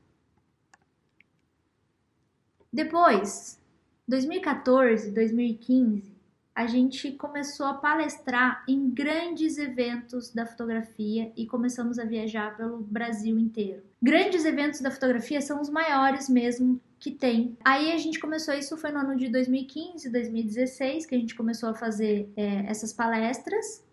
Depois, 2.71 3.59
2014, 4.07 5.09
2015, 5.11 6.12
a 6.55 6.67
gente 6.67 7.11
começou 7.13 7.65
a 7.65 7.73
palestrar 7.73 8.63
em 8.67 8.89
grandes 8.89 9.57
eventos 9.57 10.31
da 10.31 10.45
fotografia 10.45 11.31
e 11.35 11.47
começamos 11.47 11.97
a 11.97 12.05
viajar 12.05 12.55
pelo 12.55 12.77
Brasil 12.77 13.39
inteiro. 13.39 13.81
Grandes 14.01 14.45
eventos 14.45 14.79
da 14.79 14.91
fotografia 14.91 15.41
são 15.41 15.59
os 15.59 15.69
maiores 15.69 16.29
mesmo 16.29 16.79
que 16.99 17.09
tem. 17.09 17.57
Aí 17.65 17.91
a 17.91 17.97
gente 17.97 18.19
começou, 18.19 18.53
isso 18.53 18.77
foi 18.77 18.91
no 18.91 18.99
ano 18.99 19.15
de 19.15 19.29
2015, 19.29 20.09
2016, 20.09 21.05
que 21.07 21.15
a 21.15 21.17
gente 21.17 21.33
começou 21.33 21.69
a 21.69 21.73
fazer 21.73 22.31
é, 22.37 22.65
essas 22.67 22.93
palestras. 22.93 23.83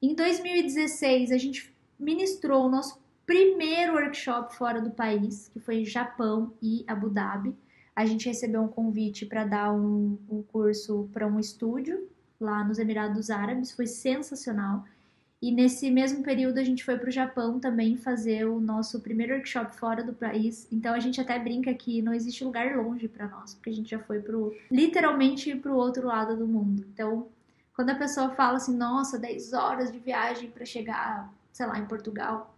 Em 0.00 0.14
2016, 0.14 1.32
a 1.32 1.38
gente 1.38 1.74
ministrou 1.98 2.66
o 2.66 2.68
nosso 2.68 3.02
primeiro 3.26 3.94
workshop 3.94 4.54
fora 4.54 4.80
do 4.80 4.90
país, 4.90 5.48
que 5.48 5.58
foi 5.58 5.84
Japão 5.84 6.54
e 6.62 6.84
Abu 6.86 7.10
Dhabi 7.10 7.56
a 7.94 8.04
gente 8.04 8.26
recebeu 8.26 8.62
um 8.62 8.68
convite 8.68 9.24
para 9.24 9.44
dar 9.44 9.72
um, 9.72 10.18
um 10.28 10.42
curso 10.42 11.08
para 11.12 11.26
um 11.26 11.38
estúdio 11.38 12.08
lá 12.40 12.64
nos 12.64 12.78
Emirados 12.78 13.30
Árabes, 13.30 13.72
foi 13.72 13.86
sensacional. 13.86 14.84
E 15.40 15.52
nesse 15.52 15.90
mesmo 15.90 16.22
período 16.22 16.58
a 16.58 16.64
gente 16.64 16.82
foi 16.82 16.96
para 16.96 17.08
o 17.08 17.12
Japão 17.12 17.60
também 17.60 17.96
fazer 17.96 18.46
o 18.46 18.58
nosso 18.58 19.00
primeiro 19.00 19.34
workshop 19.34 19.76
fora 19.76 20.02
do 20.02 20.12
país. 20.12 20.66
Então 20.72 20.94
a 20.94 20.98
gente 20.98 21.20
até 21.20 21.38
brinca 21.38 21.72
que 21.74 22.00
não 22.00 22.14
existe 22.14 22.42
lugar 22.42 22.76
longe 22.76 23.06
para 23.08 23.28
nós, 23.28 23.54
porque 23.54 23.70
a 23.70 23.72
gente 23.74 23.90
já 23.90 23.98
foi 23.98 24.20
pro 24.20 24.56
literalmente 24.70 25.54
para 25.54 25.70
o 25.70 25.76
outro 25.76 26.06
lado 26.06 26.36
do 26.36 26.46
mundo. 26.46 26.86
Então, 26.92 27.28
quando 27.76 27.90
a 27.90 27.94
pessoa 27.94 28.30
fala 28.30 28.56
assim, 28.56 28.76
nossa, 28.76 29.18
10 29.18 29.52
horas 29.52 29.92
de 29.92 29.98
viagem 29.98 30.50
para 30.50 30.64
chegar, 30.64 31.30
sei 31.52 31.66
lá, 31.66 31.78
em 31.78 31.86
Portugal, 31.86 32.53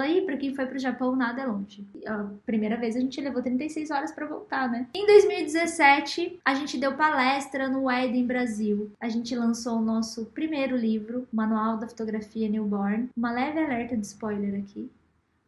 Aí, 0.00 0.22
para 0.22 0.36
quem 0.36 0.54
foi 0.54 0.66
pro 0.66 0.78
Japão, 0.78 1.16
nada 1.16 1.42
é 1.42 1.46
longe. 1.46 1.86
A 2.06 2.26
primeira 2.44 2.76
vez 2.76 2.96
a 2.96 3.00
gente 3.00 3.20
levou 3.20 3.42
36 3.42 3.90
horas 3.90 4.12
para 4.12 4.26
voltar, 4.26 4.70
né? 4.70 4.86
Em 4.94 5.06
2017, 5.06 6.40
a 6.44 6.54
gente 6.54 6.78
deu 6.78 6.94
palestra 6.94 7.68
no 7.68 7.90
Eden 7.90 8.26
Brasil. 8.26 8.90
A 9.00 9.08
gente 9.08 9.34
lançou 9.34 9.78
o 9.78 9.84
nosso 9.84 10.26
primeiro 10.26 10.76
livro, 10.76 11.26
Manual 11.32 11.76
da 11.76 11.88
Fotografia 11.88 12.48
Newborn. 12.48 13.08
Uma 13.16 13.32
leve 13.32 13.58
alerta 13.58 13.96
de 13.96 14.06
spoiler 14.06 14.60
aqui. 14.60 14.90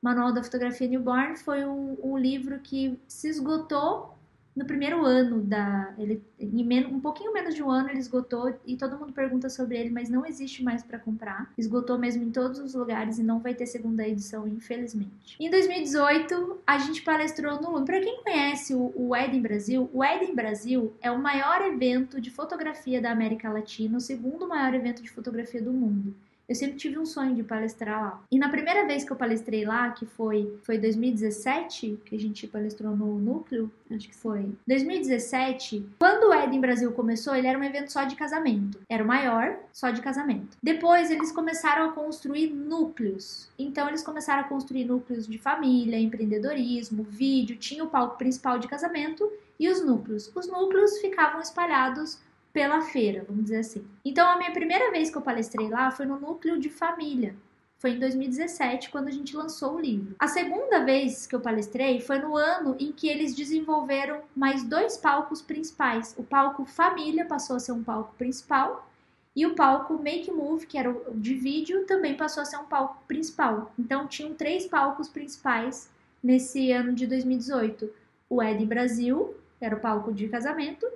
Manual 0.02 0.32
da 0.32 0.42
Fotografia 0.42 0.86
Newborn 0.86 1.36
foi 1.36 1.64
um, 1.64 1.96
um 2.02 2.16
livro 2.16 2.58
que 2.60 2.98
se 3.08 3.28
esgotou 3.28 4.15
no 4.56 4.64
primeiro 4.64 5.04
ano 5.04 5.42
da. 5.42 5.92
Ele, 5.98 6.22
em 6.40 6.86
um 6.86 6.98
pouquinho 6.98 7.32
menos 7.32 7.54
de 7.54 7.62
um 7.62 7.70
ano 7.70 7.90
ele 7.90 7.98
esgotou 7.98 8.58
e 8.64 8.76
todo 8.76 8.98
mundo 8.98 9.12
pergunta 9.12 9.50
sobre 9.50 9.76
ele, 9.78 9.90
mas 9.90 10.08
não 10.08 10.24
existe 10.24 10.64
mais 10.64 10.82
para 10.82 10.98
comprar. 10.98 11.52
Esgotou 11.58 11.98
mesmo 11.98 12.24
em 12.24 12.30
todos 12.30 12.58
os 12.58 12.74
lugares 12.74 13.18
e 13.18 13.22
não 13.22 13.38
vai 13.38 13.54
ter 13.54 13.66
segunda 13.66 14.06
edição, 14.08 14.48
infelizmente. 14.48 15.36
Em 15.38 15.50
2018, 15.50 16.60
a 16.66 16.78
gente 16.78 17.02
palestrou 17.02 17.60
no. 17.60 17.84
Para 17.84 18.00
quem 18.00 18.22
conhece 18.22 18.74
o, 18.74 18.92
o 18.96 19.14
Eden 19.14 19.42
Brasil, 19.42 19.90
o 19.92 20.02
Eden 20.02 20.34
Brasil 20.34 20.94
é 21.02 21.10
o 21.10 21.18
maior 21.18 21.60
evento 21.62 22.20
de 22.20 22.30
fotografia 22.30 23.00
da 23.00 23.10
América 23.10 23.50
Latina, 23.50 23.98
o 23.98 24.00
segundo 24.00 24.48
maior 24.48 24.72
evento 24.72 25.02
de 25.02 25.10
fotografia 25.10 25.60
do 25.60 25.72
mundo. 25.72 26.14
Eu 26.48 26.54
sempre 26.54 26.76
tive 26.76 26.98
um 26.98 27.06
sonho 27.06 27.34
de 27.34 27.42
palestrar 27.42 28.00
lá. 28.00 28.22
E 28.30 28.38
na 28.38 28.48
primeira 28.48 28.86
vez 28.86 29.04
que 29.04 29.12
eu 29.12 29.16
palestrei 29.16 29.64
lá, 29.64 29.90
que 29.90 30.06
foi 30.06 30.56
foi 30.62 30.78
2017, 30.78 32.00
que 32.04 32.14
a 32.14 32.18
gente 32.18 32.46
palestrou 32.46 32.96
no 32.96 33.18
núcleo, 33.18 33.70
acho 33.90 34.08
que 34.08 34.14
foi. 34.14 34.52
2017, 34.66 35.84
quando 35.98 36.28
o 36.28 36.34
Eden 36.34 36.60
Brasil 36.60 36.92
começou, 36.92 37.34
ele 37.34 37.46
era 37.46 37.58
um 37.58 37.64
evento 37.64 37.92
só 37.92 38.04
de 38.04 38.14
casamento. 38.14 38.78
Era 38.88 39.02
o 39.02 39.06
maior, 39.06 39.58
só 39.72 39.90
de 39.90 40.00
casamento. 40.00 40.56
Depois 40.62 41.10
eles 41.10 41.32
começaram 41.32 41.88
a 41.88 41.92
construir 41.92 42.48
núcleos. 42.48 43.48
Então 43.58 43.88
eles 43.88 44.02
começaram 44.02 44.42
a 44.42 44.48
construir 44.48 44.84
núcleos 44.84 45.26
de 45.26 45.38
família, 45.38 45.98
empreendedorismo, 45.98 47.02
vídeo, 47.02 47.56
tinha 47.56 47.82
o 47.82 47.90
palco 47.90 48.16
principal 48.16 48.58
de 48.58 48.68
casamento 48.68 49.30
e 49.58 49.68
os 49.68 49.84
núcleos. 49.84 50.30
Os 50.34 50.46
núcleos 50.46 50.98
ficavam 50.98 51.40
espalhados 51.40 52.18
pela 52.56 52.80
feira, 52.80 53.22
vamos 53.28 53.44
dizer 53.44 53.58
assim. 53.58 53.86
Então, 54.02 54.26
a 54.26 54.38
minha 54.38 54.50
primeira 54.50 54.90
vez 54.90 55.10
que 55.10 55.18
eu 55.18 55.20
palestrei 55.20 55.68
lá 55.68 55.90
foi 55.90 56.06
no 56.06 56.18
núcleo 56.18 56.58
de 56.58 56.70
família. 56.70 57.36
Foi 57.76 57.90
em 57.90 57.98
2017, 57.98 58.88
quando 58.88 59.08
a 59.08 59.10
gente 59.10 59.36
lançou 59.36 59.74
o 59.74 59.78
livro. 59.78 60.16
A 60.18 60.26
segunda 60.26 60.82
vez 60.82 61.26
que 61.26 61.34
eu 61.34 61.40
palestrei 61.40 62.00
foi 62.00 62.18
no 62.18 62.34
ano 62.34 62.74
em 62.80 62.92
que 62.92 63.08
eles 63.08 63.34
desenvolveram 63.34 64.22
mais 64.34 64.64
dois 64.64 64.96
palcos 64.96 65.42
principais. 65.42 66.14
O 66.16 66.24
palco 66.24 66.64
Família 66.64 67.26
passou 67.26 67.56
a 67.56 67.60
ser 67.60 67.72
um 67.72 67.84
palco 67.84 68.14
principal 68.16 68.88
e 69.36 69.44
o 69.44 69.54
palco 69.54 70.02
Make 70.02 70.30
Move, 70.30 70.66
que 70.66 70.78
era 70.78 70.90
o 70.90 71.14
de 71.14 71.34
vídeo, 71.34 71.84
também 71.84 72.14
passou 72.14 72.42
a 72.42 72.46
ser 72.46 72.56
um 72.56 72.64
palco 72.64 73.02
principal. 73.06 73.70
Então 73.78 74.06
tinham 74.06 74.32
três 74.32 74.64
palcos 74.64 75.10
principais 75.10 75.90
nesse 76.22 76.72
ano 76.72 76.94
de 76.94 77.06
2018. 77.06 77.90
O 78.30 78.42
Ed 78.42 78.64
Brasil, 78.64 79.34
que 79.58 79.64
era 79.66 79.76
o 79.76 79.80
palco 79.80 80.10
de 80.10 80.26
casamento, 80.26 80.86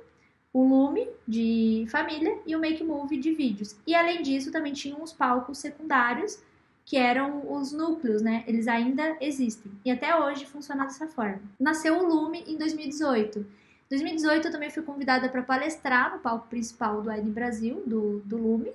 o 0.52 0.64
Lume 0.64 1.08
de 1.26 1.86
família 1.88 2.38
e 2.46 2.56
o 2.56 2.60
Make 2.60 2.82
Move 2.82 3.16
de 3.16 3.32
vídeos. 3.32 3.76
E 3.86 3.94
além 3.94 4.22
disso, 4.22 4.50
também 4.50 4.72
tinham 4.72 5.02
os 5.02 5.12
palcos 5.12 5.58
secundários, 5.58 6.38
que 6.84 6.96
eram 6.96 7.52
os 7.52 7.72
núcleos, 7.72 8.20
né? 8.20 8.42
Eles 8.46 8.66
ainda 8.66 9.16
existem. 9.20 9.70
E 9.84 9.90
até 9.90 10.16
hoje 10.16 10.44
funciona 10.46 10.84
dessa 10.84 11.06
forma. 11.06 11.40
Nasceu 11.58 11.98
o 11.98 12.06
Lume 12.06 12.42
em 12.48 12.56
2018. 12.56 13.38
Em 13.38 13.46
2018 13.90 14.48
eu 14.48 14.52
também 14.52 14.70
fui 14.70 14.82
convidada 14.82 15.28
para 15.28 15.42
palestrar 15.42 16.12
no 16.12 16.18
palco 16.18 16.48
principal 16.48 17.00
do 17.00 17.12
Ed 17.12 17.28
Brasil, 17.30 17.82
do, 17.86 18.20
do 18.24 18.36
Lume, 18.36 18.72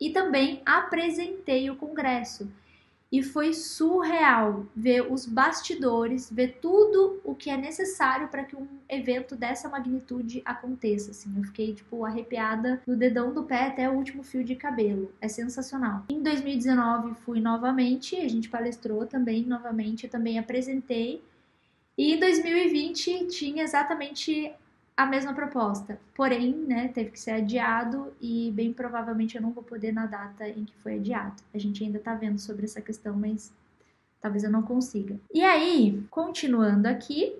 e 0.00 0.10
também 0.10 0.62
apresentei 0.64 1.70
o 1.70 1.76
congresso 1.76 2.50
e 3.12 3.22
foi 3.22 3.52
surreal 3.52 4.66
ver 4.74 5.12
os 5.12 5.26
bastidores, 5.26 6.32
ver 6.32 6.58
tudo 6.62 7.20
o 7.22 7.34
que 7.34 7.50
é 7.50 7.58
necessário 7.58 8.28
para 8.28 8.42
que 8.42 8.56
um 8.56 8.66
evento 8.88 9.36
dessa 9.36 9.68
magnitude 9.68 10.40
aconteça. 10.46 11.10
Assim, 11.10 11.30
eu 11.36 11.44
fiquei 11.44 11.74
tipo 11.74 12.06
arrepiada 12.06 12.80
do 12.86 12.96
dedão 12.96 13.34
do 13.34 13.42
pé 13.42 13.66
até 13.66 13.90
o 13.90 13.92
último 13.92 14.22
fio 14.22 14.42
de 14.42 14.56
cabelo. 14.56 15.12
É 15.20 15.28
sensacional. 15.28 16.06
Em 16.08 16.22
2019 16.22 17.14
fui 17.16 17.38
novamente, 17.38 18.16
a 18.16 18.28
gente 18.28 18.48
palestrou 18.48 19.04
também 19.04 19.44
novamente, 19.44 20.04
eu 20.04 20.10
também 20.10 20.38
apresentei. 20.38 21.22
E 21.98 22.14
em 22.14 22.18
2020 22.18 23.26
tinha 23.26 23.62
exatamente 23.62 24.50
a 25.02 25.06
mesma 25.06 25.34
proposta. 25.34 25.98
Porém, 26.14 26.54
né, 26.54 26.88
teve 26.88 27.10
que 27.10 27.18
ser 27.18 27.32
adiado 27.32 28.12
e 28.20 28.52
bem 28.52 28.72
provavelmente 28.72 29.36
eu 29.36 29.42
não 29.42 29.50
vou 29.50 29.62
poder 29.62 29.92
na 29.92 30.06
data 30.06 30.48
em 30.48 30.64
que 30.64 30.74
foi 30.76 30.94
adiado. 30.94 31.42
A 31.52 31.58
gente 31.58 31.82
ainda 31.82 31.98
tá 31.98 32.14
vendo 32.14 32.38
sobre 32.38 32.64
essa 32.64 32.80
questão, 32.80 33.14
mas 33.16 33.52
talvez 34.20 34.44
eu 34.44 34.50
não 34.50 34.62
consiga. 34.62 35.18
E 35.34 35.42
aí, 35.42 36.02
continuando 36.08 36.86
aqui, 36.86 37.36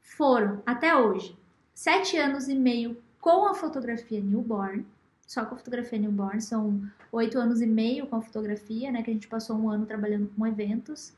foram 0.00 0.62
até 0.64 0.96
hoje 0.96 1.36
sete 1.74 2.16
anos 2.16 2.48
e 2.48 2.54
meio 2.54 2.96
com 3.20 3.46
a 3.46 3.54
fotografia 3.54 4.20
newborn. 4.20 4.86
Só 5.26 5.44
com 5.44 5.54
a 5.54 5.58
fotografia 5.58 5.98
newborn, 5.98 6.40
são 6.40 6.80
oito 7.12 7.38
anos 7.38 7.60
e 7.60 7.66
meio 7.66 8.06
com 8.06 8.16
a 8.16 8.22
fotografia, 8.22 8.90
né? 8.90 9.02
Que 9.02 9.10
a 9.10 9.12
gente 9.12 9.28
passou 9.28 9.56
um 9.56 9.68
ano 9.68 9.84
trabalhando 9.84 10.30
com 10.34 10.46
eventos. 10.46 11.12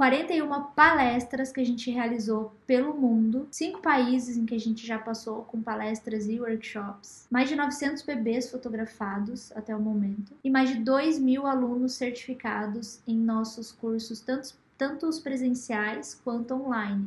41 0.00 0.62
palestras 0.74 1.52
que 1.52 1.60
a 1.60 1.66
gente 1.66 1.90
realizou 1.90 2.54
pelo 2.66 2.94
mundo, 2.94 3.46
cinco 3.50 3.82
países 3.82 4.34
em 4.34 4.46
que 4.46 4.54
a 4.54 4.58
gente 4.58 4.86
já 4.86 4.98
passou 4.98 5.42
com 5.42 5.60
palestras 5.60 6.26
e 6.26 6.40
workshops, 6.40 7.26
mais 7.30 7.50
de 7.50 7.54
900 7.54 8.02
bebês 8.04 8.50
fotografados 8.50 9.52
até 9.54 9.76
o 9.76 9.78
momento 9.78 10.32
e 10.42 10.48
mais 10.48 10.70
de 10.70 10.76
2 10.76 11.18
mil 11.18 11.46
alunos 11.46 11.92
certificados 11.92 13.00
em 13.06 13.14
nossos 13.14 13.72
cursos, 13.72 14.20
tanto 14.20 14.54
tanto 14.78 15.06
os 15.06 15.18
presenciais 15.18 16.18
quanto 16.24 16.54
online. 16.54 17.06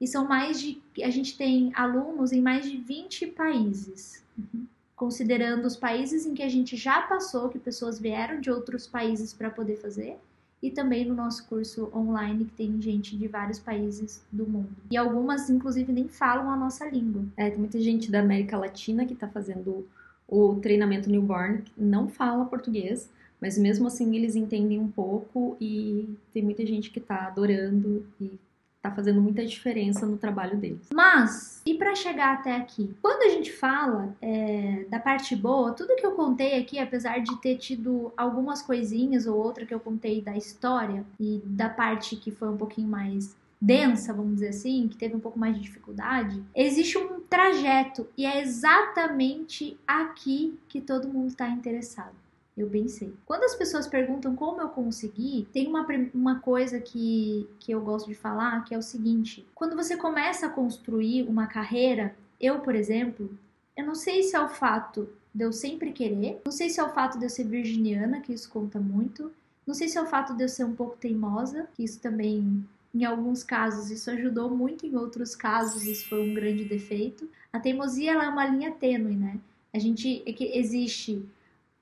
E 0.00 0.08
são 0.08 0.26
mais 0.26 0.60
de. 0.60 0.82
A 1.00 1.10
gente 1.10 1.38
tem 1.38 1.70
alunos 1.76 2.32
em 2.32 2.40
mais 2.40 2.68
de 2.68 2.76
20 2.76 3.28
países. 3.28 4.20
Uhum. 4.36 4.66
Considerando 4.96 5.64
os 5.64 5.76
países 5.76 6.26
em 6.26 6.34
que 6.34 6.42
a 6.42 6.48
gente 6.48 6.76
já 6.76 7.02
passou, 7.02 7.48
que 7.48 7.60
pessoas 7.60 8.00
vieram 8.00 8.40
de 8.40 8.50
outros 8.50 8.88
países 8.88 9.32
para 9.32 9.48
poder 9.48 9.76
fazer, 9.76 10.18
e 10.62 10.70
também 10.70 11.04
no 11.04 11.14
nosso 11.14 11.46
curso 11.48 11.90
online, 11.92 12.44
que 12.44 12.52
tem 12.52 12.80
gente 12.80 13.16
de 13.16 13.26
vários 13.26 13.58
países 13.58 14.24
do 14.30 14.46
mundo. 14.46 14.70
E 14.90 14.96
algumas, 14.96 15.50
inclusive, 15.50 15.92
nem 15.92 16.06
falam 16.06 16.48
a 16.50 16.56
nossa 16.56 16.88
língua. 16.88 17.24
É, 17.36 17.50
tem 17.50 17.58
muita 17.58 17.80
gente 17.80 18.10
da 18.10 18.20
América 18.20 18.56
Latina 18.56 19.04
que 19.04 19.12
está 19.12 19.26
fazendo 19.26 19.86
o 20.28 20.54
treinamento 20.56 21.10
newborn, 21.10 21.62
que 21.62 21.72
não 21.76 22.08
fala 22.08 22.44
português, 22.44 23.10
mas 23.40 23.58
mesmo 23.58 23.88
assim 23.88 24.14
eles 24.14 24.36
entendem 24.36 24.78
um 24.78 24.88
pouco 24.88 25.56
e 25.60 26.08
tem 26.32 26.44
muita 26.44 26.64
gente 26.64 26.90
que 26.90 27.00
está 27.00 27.26
adorando 27.26 28.06
e 28.20 28.38
tá 28.82 28.90
fazendo 28.90 29.22
muita 29.22 29.46
diferença 29.46 30.04
no 30.04 30.18
trabalho 30.18 30.58
deles. 30.58 30.88
Mas, 30.92 31.62
e 31.64 31.74
para 31.74 31.94
chegar 31.94 32.34
até 32.34 32.56
aqui? 32.56 32.92
Quando 33.00 33.22
a 33.22 33.28
gente 33.28 33.52
fala 33.52 34.14
é, 34.20 34.84
da 34.90 34.98
parte 34.98 35.36
boa, 35.36 35.70
tudo 35.72 35.94
que 35.94 36.04
eu 36.04 36.12
contei 36.12 36.58
aqui, 36.58 36.80
apesar 36.80 37.20
de 37.20 37.40
ter 37.40 37.56
tido 37.56 38.12
algumas 38.16 38.60
coisinhas 38.60 39.26
ou 39.26 39.36
outra 39.36 39.64
que 39.64 39.72
eu 39.72 39.78
contei 39.78 40.20
da 40.20 40.36
história 40.36 41.04
e 41.18 41.40
da 41.44 41.68
parte 41.68 42.16
que 42.16 42.32
foi 42.32 42.48
um 42.48 42.56
pouquinho 42.56 42.88
mais 42.88 43.36
densa, 43.60 44.12
vamos 44.12 44.34
dizer 44.34 44.48
assim, 44.48 44.88
que 44.88 44.96
teve 44.96 45.14
um 45.14 45.20
pouco 45.20 45.38
mais 45.38 45.54
de 45.54 45.60
dificuldade, 45.60 46.42
existe 46.52 46.98
um 46.98 47.20
trajeto 47.20 48.08
e 48.18 48.26
é 48.26 48.40
exatamente 48.40 49.78
aqui 49.86 50.58
que 50.68 50.80
todo 50.80 51.06
mundo 51.06 51.28
está 51.28 51.48
interessado. 51.48 52.21
Eu 52.56 52.68
bem 52.68 52.86
sei. 52.86 53.12
Quando 53.24 53.44
as 53.44 53.54
pessoas 53.54 53.86
perguntam 53.86 54.36
como 54.36 54.60
eu 54.60 54.68
consegui, 54.68 55.48
tem 55.52 55.66
uma, 55.66 55.86
uma 56.12 56.38
coisa 56.40 56.78
que, 56.80 57.48
que 57.58 57.72
eu 57.72 57.80
gosto 57.80 58.08
de 58.08 58.14
falar, 58.14 58.64
que 58.64 58.74
é 58.74 58.78
o 58.78 58.82
seguinte: 58.82 59.46
quando 59.54 59.74
você 59.74 59.96
começa 59.96 60.46
a 60.46 60.50
construir 60.50 61.22
uma 61.22 61.46
carreira, 61.46 62.14
eu, 62.38 62.60
por 62.60 62.74
exemplo, 62.74 63.30
eu 63.76 63.86
não 63.86 63.94
sei 63.94 64.22
se 64.22 64.36
é 64.36 64.40
o 64.40 64.48
fato 64.48 65.08
de 65.34 65.44
eu 65.44 65.52
sempre 65.52 65.92
querer, 65.92 66.42
não 66.44 66.52
sei 66.52 66.68
se 66.68 66.78
é 66.78 66.84
o 66.84 66.90
fato 66.90 67.18
de 67.18 67.24
eu 67.24 67.30
ser 67.30 67.44
virginiana, 67.44 68.20
que 68.20 68.34
isso 68.34 68.50
conta 68.50 68.78
muito, 68.78 69.32
não 69.66 69.74
sei 69.74 69.88
se 69.88 69.96
é 69.96 70.02
o 70.02 70.06
fato 70.06 70.34
de 70.34 70.44
eu 70.44 70.48
ser 70.48 70.64
um 70.64 70.74
pouco 70.74 70.96
teimosa, 70.96 71.66
que 71.74 71.82
isso 71.82 72.00
também, 72.00 72.66
em 72.94 73.04
alguns 73.04 73.42
casos, 73.42 73.90
isso 73.90 74.10
ajudou 74.10 74.50
muito, 74.50 74.84
em 74.84 74.94
outros 74.94 75.34
casos, 75.34 75.84
isso 75.84 76.06
foi 76.08 76.28
um 76.28 76.34
grande 76.34 76.64
defeito. 76.64 77.26
A 77.50 77.58
teimosia 77.58 78.12
ela 78.12 78.24
é 78.24 78.28
uma 78.28 78.46
linha 78.46 78.72
tênue, 78.72 79.16
né? 79.16 79.38
A 79.72 79.78
gente 79.78 80.22
é 80.26 80.32
que 80.34 80.44
existe 80.58 81.24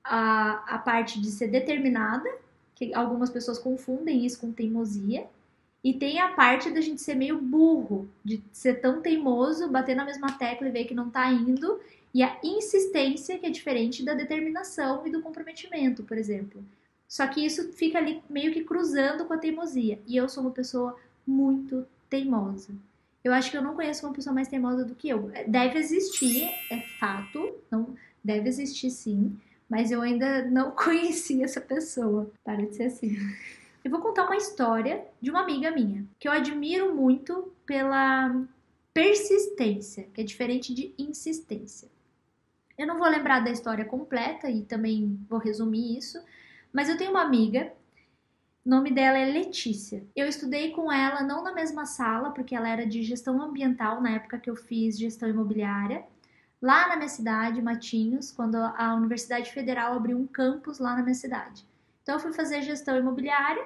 a, 0.03 0.75
a 0.75 0.77
parte 0.77 1.19
de 1.19 1.31
ser 1.31 1.47
determinada, 1.47 2.29
que 2.75 2.93
algumas 2.93 3.29
pessoas 3.29 3.59
confundem 3.59 4.25
isso 4.25 4.39
com 4.39 4.51
teimosia, 4.51 5.27
e 5.83 5.93
tem 5.93 6.19
a 6.19 6.29
parte 6.29 6.69
da 6.69 6.79
gente 6.79 7.01
ser 7.01 7.15
meio 7.15 7.39
burro, 7.39 8.07
de 8.23 8.41
ser 8.51 8.81
tão 8.81 9.01
teimoso, 9.01 9.69
bater 9.69 9.95
na 9.95 10.05
mesma 10.05 10.31
tecla 10.33 10.67
e 10.67 10.71
ver 10.71 10.85
que 10.85 10.93
não 10.93 11.09
tá 11.09 11.31
indo, 11.31 11.79
e 12.13 12.21
a 12.21 12.37
insistência, 12.43 13.37
que 13.39 13.45
é 13.45 13.49
diferente 13.49 14.03
da 14.03 14.13
determinação 14.13 15.05
e 15.07 15.11
do 15.11 15.21
comprometimento, 15.21 16.03
por 16.03 16.17
exemplo. 16.17 16.63
Só 17.07 17.27
que 17.27 17.45
isso 17.45 17.73
fica 17.73 17.97
ali 17.97 18.21
meio 18.29 18.53
que 18.53 18.63
cruzando 18.63 19.25
com 19.25 19.33
a 19.33 19.37
teimosia. 19.37 19.99
E 20.07 20.15
eu 20.15 20.29
sou 20.29 20.43
uma 20.43 20.51
pessoa 20.51 20.95
muito 21.25 21.85
teimosa. 22.09 22.73
Eu 23.23 23.33
acho 23.33 23.51
que 23.51 23.57
eu 23.57 23.61
não 23.61 23.75
conheço 23.75 24.05
uma 24.05 24.13
pessoa 24.13 24.33
mais 24.33 24.47
teimosa 24.47 24.83
do 24.83 24.95
que 24.95 25.09
eu. 25.09 25.31
Deve 25.47 25.79
existir, 25.79 26.49
é 26.69 26.79
fato, 26.99 27.55
não 27.69 27.95
deve 28.23 28.49
existir 28.49 28.89
sim, 28.89 29.37
mas 29.71 29.89
eu 29.89 30.01
ainda 30.01 30.43
não 30.43 30.71
conheci 30.75 31.41
essa 31.41 31.61
pessoa. 31.61 32.29
Para 32.43 32.65
de 32.65 32.75
ser 32.75 32.83
assim. 32.83 33.15
Eu 33.81 33.89
vou 33.89 34.01
contar 34.01 34.25
uma 34.25 34.35
história 34.35 35.01
de 35.21 35.31
uma 35.31 35.39
amiga 35.39 35.71
minha, 35.71 36.05
que 36.19 36.27
eu 36.27 36.31
admiro 36.31 36.93
muito 36.93 37.53
pela 37.65 38.35
persistência, 38.93 40.09
que 40.13 40.19
é 40.19 40.23
diferente 40.25 40.73
de 40.73 40.93
insistência. 40.99 41.87
Eu 42.77 42.85
não 42.85 42.97
vou 42.97 43.07
lembrar 43.07 43.39
da 43.39 43.49
história 43.49 43.85
completa 43.85 44.49
e 44.49 44.63
também 44.63 45.17
vou 45.29 45.39
resumir 45.39 45.97
isso, 45.97 46.21
mas 46.73 46.89
eu 46.89 46.97
tenho 46.97 47.11
uma 47.11 47.21
amiga, 47.21 47.71
o 48.65 48.69
nome 48.69 48.91
dela 48.91 49.17
é 49.17 49.25
Letícia. 49.25 50.03
Eu 50.13 50.27
estudei 50.27 50.71
com 50.71 50.91
ela 50.91 51.23
não 51.23 51.43
na 51.43 51.53
mesma 51.53 51.85
sala, 51.85 52.31
porque 52.31 52.53
ela 52.53 52.67
era 52.67 52.85
de 52.85 53.01
gestão 53.03 53.41
ambiental 53.41 54.01
na 54.01 54.11
época 54.11 54.37
que 54.37 54.49
eu 54.49 54.55
fiz 54.55 54.99
gestão 54.99 55.29
imobiliária, 55.29 56.03
lá 56.61 56.87
na 56.89 56.95
minha 56.95 57.09
cidade, 57.09 57.61
Matinhos, 57.61 58.31
quando 58.31 58.55
a 58.55 58.93
Universidade 58.93 59.51
Federal 59.51 59.93
abriu 59.93 60.17
um 60.17 60.27
campus 60.27 60.79
lá 60.79 60.95
na 60.95 61.01
minha 61.01 61.15
cidade. 61.15 61.65
Então 62.03 62.15
eu 62.15 62.19
fui 62.19 62.33
fazer 62.33 62.61
gestão 62.61 62.97
imobiliária 62.97 63.65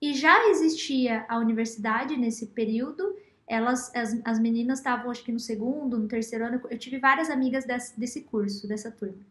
e 0.00 0.12
já 0.12 0.48
existia 0.48 1.24
a 1.28 1.38
universidade 1.38 2.16
nesse 2.16 2.46
período. 2.48 3.16
Elas, 3.46 3.94
as, 3.94 4.20
as 4.24 4.38
meninas 4.40 4.78
estavam 4.78 5.10
acho 5.10 5.22
que 5.22 5.30
no 5.32 5.38
segundo, 5.38 5.98
no 5.98 6.08
terceiro 6.08 6.44
ano. 6.44 6.60
Eu 6.68 6.78
tive 6.78 6.98
várias 6.98 7.30
amigas 7.30 7.64
desse, 7.64 7.98
desse 7.98 8.22
curso, 8.22 8.66
dessa 8.66 8.90
turma. 8.90 9.22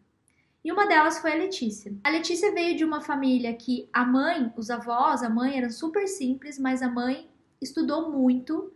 E 0.63 0.71
uma 0.71 0.85
delas 0.85 1.17
foi 1.17 1.33
a 1.33 1.35
Letícia. 1.35 1.91
A 2.03 2.09
Letícia 2.09 2.53
veio 2.53 2.77
de 2.77 2.85
uma 2.85 3.01
família 3.01 3.53
que 3.53 3.89
a 3.91 4.05
mãe, 4.05 4.53
os 4.55 4.69
avós, 4.69 5.23
a 5.23 5.29
mãe 5.29 5.57
eram 5.57 5.71
super 5.71 6.07
simples, 6.07 6.59
mas 6.59 6.81
a 6.83 6.87
mãe 6.87 7.27
estudou 7.59 8.11
muito 8.11 8.71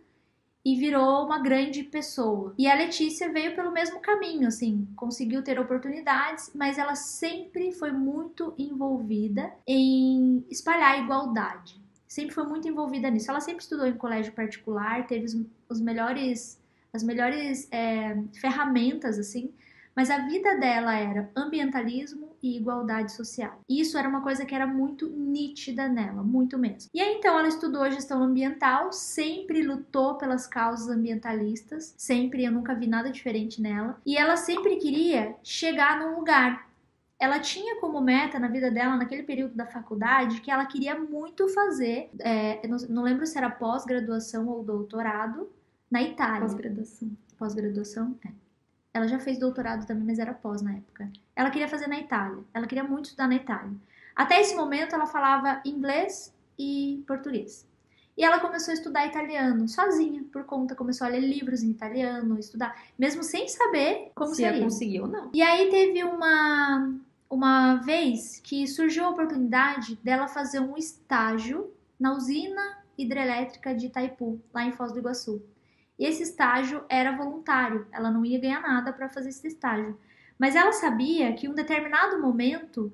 e 0.66 0.76
virou 0.76 1.24
uma 1.24 1.38
grande 1.38 1.84
pessoa. 1.84 2.56
E 2.58 2.68
a 2.68 2.74
Letícia 2.74 3.32
veio 3.32 3.56
pelo 3.56 3.72
mesmo 3.72 4.00
caminho, 4.00 4.48
assim, 4.48 4.88
conseguiu 4.96 5.44
ter 5.44 5.60
oportunidades, 5.60 6.52
mas 6.56 6.80
ela 6.80 6.96
sempre 6.96 7.72
foi 7.72 7.92
muito 7.92 8.52
envolvida 8.58 9.54
em 9.68 10.44
espalhar 10.50 10.96
a 10.96 10.98
igualdade. 10.98 11.80
Sempre 12.08 12.34
foi 12.34 12.46
muito 12.46 12.68
envolvida 12.68 13.12
nisso. 13.12 13.30
Ela 13.30 13.42
sempre 13.42 13.62
estudou 13.62 13.86
em 13.86 13.94
colégio 13.94 14.34
particular, 14.34 15.06
teve 15.06 15.26
os, 15.26 15.38
os 15.70 15.80
melhores, 15.80 16.60
as 16.92 17.04
melhores 17.04 17.72
é, 17.72 18.18
ferramentas, 18.40 19.20
assim, 19.20 19.54
mas 19.96 20.10
a 20.10 20.20
vida 20.20 20.58
dela 20.58 20.94
era 20.94 21.32
ambientalismo 21.36 22.36
e 22.44 22.58
igualdade 22.58 23.14
social. 23.14 23.60
E 23.70 23.80
isso 23.80 23.98
era 23.98 24.10
uma 24.10 24.22
coisa 24.22 24.46
que 24.46 24.54
era 24.54 24.68
muito 24.68 25.08
nítida 25.10 25.88
nela, 25.88 26.22
muito 26.22 26.58
mesmo. 26.58 26.90
E 26.94 27.02
aí 27.02 27.16
então 27.16 27.40
ela 27.40 27.48
estudou 27.48 27.90
gestão 27.90 28.22
ambiental, 28.22 28.92
sempre 28.92 29.64
lutou 29.64 30.16
pelas 30.16 30.46
causas 30.46 30.90
ambientalistas, 30.90 31.94
sempre, 31.98 32.44
eu 32.44 32.52
nunca 32.52 32.76
vi 32.76 32.88
nada 32.88 33.10
diferente 33.10 33.62
nela. 33.62 34.00
E 34.06 34.18
ela 34.18 34.36
sempre 34.36 34.76
queria 34.76 35.36
chegar 35.42 36.00
num 36.00 36.20
lugar 36.20 36.66
ela 37.18 37.40
tinha 37.40 37.80
como 37.80 38.02
meta 38.02 38.38
na 38.38 38.50
vida 38.50 38.70
dela, 38.70 38.98
naquele 38.98 39.24
período 39.24 39.56
da 39.56 39.66
faculdade, 39.66 40.42
que 40.42 40.52
ela 40.52 40.66
queria 40.66 41.00
muito 41.00 41.48
fazer, 41.48 42.10
é, 42.20 42.68
não, 42.68 42.78
não, 42.90 43.04
lembro 43.04 43.26
se 43.26 43.38
era 43.38 43.50
pós-graduação 43.50 44.48
ou 44.50 44.64
doutorado, 44.64 45.50
na 45.90 46.04
Itália. 46.04 46.42
Pós-graduação. 46.42 47.12
Pós-graduação? 47.38 48.16
É. 48.26 48.45
Ela 48.96 49.10
já 49.10 49.20
fez 49.20 49.38
doutorado 49.38 49.86
também, 49.86 50.06
mas 50.06 50.20
era 50.20 50.34
pós 50.34 50.62
na 50.62 50.72
época. 50.72 51.12
Ela 51.36 51.52
queria 51.52 51.68
fazer 51.68 51.86
na 51.86 52.00
Itália. 52.00 52.42
Ela 52.54 52.66
queria 52.66 52.86
muito 52.86 53.08
estudar 53.08 53.28
na 53.28 53.36
Itália. 53.36 53.76
Até 54.16 54.40
esse 54.40 54.56
momento 54.56 54.96
ela 54.96 55.06
falava 55.06 55.60
inglês 55.66 56.34
e 56.58 57.04
português. 57.06 57.68
E 58.18 58.24
ela 58.24 58.40
começou 58.40 58.72
a 58.72 58.76
estudar 58.76 59.06
italiano 59.06 59.68
sozinha, 59.68 60.24
por 60.32 60.46
conta, 60.46 60.74
começou 60.74 61.06
a 61.06 61.10
ler 61.10 61.20
livros 61.20 61.62
em 61.62 61.72
italiano, 61.72 62.40
estudar, 62.40 62.74
mesmo 62.98 63.22
sem 63.22 63.50
saber 63.50 64.14
como 64.16 64.30
Se 64.30 64.38
seria. 64.38 64.60
Se 64.60 64.64
conseguiu 64.64 65.04
ou 65.04 65.10
não. 65.10 65.32
E 65.34 65.42
aí 65.42 65.70
teve 65.70 66.02
uma 66.02 66.96
uma 67.30 67.76
vez 67.76 68.40
que 68.42 68.66
surgiu 68.66 69.04
a 69.04 69.10
oportunidade 69.10 70.00
dela 70.02 70.30
fazer 70.30 70.62
um 70.62 70.78
estágio 70.78 71.70
na 72.00 72.16
usina 72.16 72.78
hidrelétrica 72.98 73.76
de 73.76 73.88
Itaipu, 73.88 74.40
lá 74.54 74.64
em 74.64 74.72
Foz 74.72 74.94
do 74.94 75.00
Iguaçu. 75.00 75.42
E 75.98 76.06
esse 76.06 76.24
estágio 76.24 76.84
era 76.90 77.16
voluntário, 77.16 77.88
ela 77.92 78.12
não 78.12 78.26
ia 78.26 78.40
ganhar 78.40 78.62
nada 78.62 78.92
para 78.92 79.10
fazer 79.10 79.30
esse 79.30 79.48
estágio. 79.48 79.98
Mas 80.38 80.56
ela 80.56 80.74
sabia 80.74 81.34
que 81.34 81.48
em 81.48 81.50
um 81.50 81.54
determinado 81.54 82.22
momento 82.22 82.92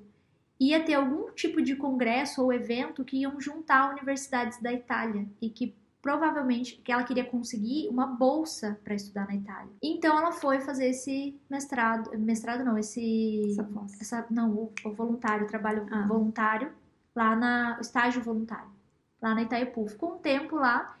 ia 0.58 0.82
ter 0.84 0.94
algum 0.94 1.32
tipo 1.32 1.60
de 1.60 1.74
congresso 1.74 2.42
ou 2.42 2.52
evento 2.52 3.04
que 3.04 3.18
iam 3.18 3.40
juntar 3.40 3.90
universidades 3.90 4.62
da 4.62 4.72
Itália 4.72 5.26
e 5.40 5.50
que 5.50 5.74
provavelmente 6.00 6.76
que 6.84 6.90
ela 6.90 7.04
queria 7.04 7.24
conseguir 7.24 7.88
uma 7.88 8.06
bolsa 8.06 8.78
para 8.82 8.94
estudar 8.94 9.26
na 9.26 9.36
Itália. 9.36 9.72
Então 9.80 10.18
ela 10.18 10.32
foi 10.32 10.60
fazer 10.60 10.88
esse 10.88 11.40
mestrado, 11.48 12.16
mestrado 12.18 12.64
não, 12.64 12.76
esse 12.76 13.42
essa, 13.50 13.68
essa 14.00 14.26
não, 14.28 14.50
o, 14.50 14.72
o, 14.84 14.92
voluntário, 14.92 15.46
trabalho 15.46 15.86
ah. 15.90 16.06
voluntário 16.06 16.72
lá 17.14 17.36
na 17.36 17.78
estágio 17.80 18.22
voluntário, 18.22 18.70
lá 19.20 19.34
na 19.34 19.42
Itaipu. 19.42 19.86
Ficou 19.86 20.14
um 20.14 20.18
tempo 20.18 20.56
lá 20.56 20.96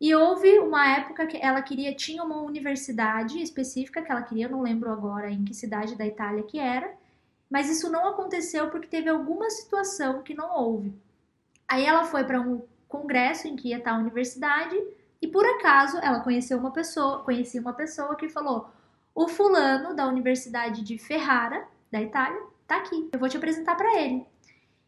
e 0.00 0.14
houve 0.14 0.58
uma 0.60 0.86
época 0.96 1.26
que 1.26 1.36
ela 1.36 1.60
queria, 1.60 1.94
tinha 1.94 2.22
uma 2.22 2.40
universidade 2.40 3.40
específica 3.42 4.00
que 4.00 4.10
ela 4.10 4.22
queria, 4.22 4.48
não 4.48 4.62
lembro 4.62 4.90
agora 4.92 5.30
em 5.30 5.44
que 5.44 5.52
cidade 5.52 5.96
da 5.96 6.06
Itália 6.06 6.44
que 6.44 6.58
era, 6.58 6.92
mas 7.50 7.68
isso 7.68 7.90
não 7.90 8.06
aconteceu 8.06 8.70
porque 8.70 8.86
teve 8.86 9.08
alguma 9.08 9.50
situação 9.50 10.22
que 10.22 10.34
não 10.34 10.56
houve. 10.56 10.94
Aí 11.66 11.84
ela 11.84 12.04
foi 12.04 12.24
para 12.24 12.40
um 12.40 12.62
congresso 12.88 13.48
em 13.48 13.56
que 13.56 13.68
ia 13.68 13.78
estar 13.78 13.92
a 13.92 13.98
universidade 13.98 14.76
e 15.20 15.26
por 15.26 15.44
acaso 15.44 15.98
ela 15.98 16.20
conheceu 16.20 16.58
uma 16.58 16.70
pessoa, 16.70 17.24
conhecia 17.24 17.60
uma 17.60 17.72
pessoa 17.72 18.14
que 18.14 18.28
falou: 18.28 18.70
"O 19.14 19.26
fulano 19.28 19.94
da 19.94 20.06
Universidade 20.06 20.82
de 20.82 20.96
Ferrara, 20.98 21.66
da 21.90 22.00
Itália, 22.00 22.40
tá 22.66 22.76
aqui. 22.76 23.08
Eu 23.12 23.18
vou 23.18 23.28
te 23.28 23.36
apresentar 23.36 23.74
para 23.76 24.00
ele". 24.00 24.24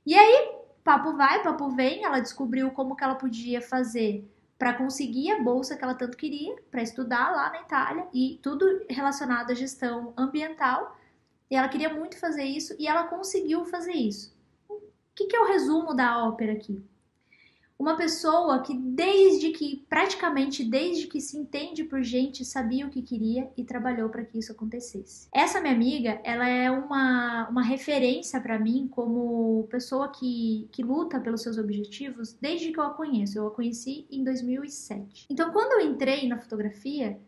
E 0.06 0.14
aí 0.14 0.52
papo 0.84 1.14
vai, 1.16 1.42
papo 1.42 1.68
vem, 1.70 2.04
ela 2.04 2.20
descobriu 2.20 2.70
como 2.70 2.96
que 2.96 3.04
ela 3.04 3.14
podia 3.16 3.60
fazer 3.60 4.24
para 4.60 4.74
conseguir 4.74 5.30
a 5.30 5.42
bolsa 5.42 5.74
que 5.74 5.82
ela 5.82 5.94
tanto 5.94 6.18
queria, 6.18 6.54
para 6.70 6.82
estudar 6.82 7.30
lá 7.30 7.48
na 7.50 7.62
Itália 7.62 8.06
e 8.12 8.38
tudo 8.42 8.84
relacionado 8.90 9.50
à 9.50 9.54
gestão 9.54 10.12
ambiental. 10.18 10.98
E 11.50 11.56
ela 11.56 11.66
queria 11.66 11.88
muito 11.88 12.18
fazer 12.18 12.44
isso 12.44 12.76
e 12.78 12.86
ela 12.86 13.04
conseguiu 13.04 13.64
fazer 13.64 13.94
isso. 13.94 14.36
O 14.68 14.78
que, 15.14 15.24
que 15.28 15.34
é 15.34 15.40
o 15.40 15.46
resumo 15.46 15.94
da 15.94 16.26
ópera 16.28 16.52
aqui? 16.52 16.84
Uma 17.80 17.96
pessoa 17.96 18.60
que 18.60 18.76
desde 18.76 19.52
que 19.52 19.86
praticamente 19.88 20.62
desde 20.62 21.06
que 21.06 21.18
se 21.18 21.38
entende 21.38 21.82
por 21.82 22.02
gente 22.02 22.44
sabia 22.44 22.86
o 22.86 22.90
que 22.90 23.00
queria 23.00 23.50
e 23.56 23.64
trabalhou 23.64 24.10
para 24.10 24.22
que 24.22 24.38
isso 24.38 24.52
acontecesse. 24.52 25.28
Essa 25.32 25.62
minha 25.62 25.72
amiga, 25.72 26.20
ela 26.22 26.46
é 26.46 26.70
uma, 26.70 27.48
uma 27.48 27.62
referência 27.62 28.38
para 28.38 28.58
mim 28.58 28.86
como 28.86 29.66
pessoa 29.70 30.10
que, 30.10 30.68
que 30.70 30.82
luta 30.82 31.18
pelos 31.18 31.40
seus 31.40 31.56
objetivos 31.56 32.36
desde 32.38 32.70
que 32.70 32.78
eu 32.78 32.84
a 32.84 32.90
conheço. 32.90 33.38
Eu 33.38 33.46
a 33.46 33.50
conheci 33.50 34.06
em 34.10 34.22
2007. 34.22 35.28
Então, 35.30 35.50
quando 35.50 35.80
eu 35.80 35.90
entrei 35.90 36.28
na 36.28 36.38
fotografia, 36.38 37.18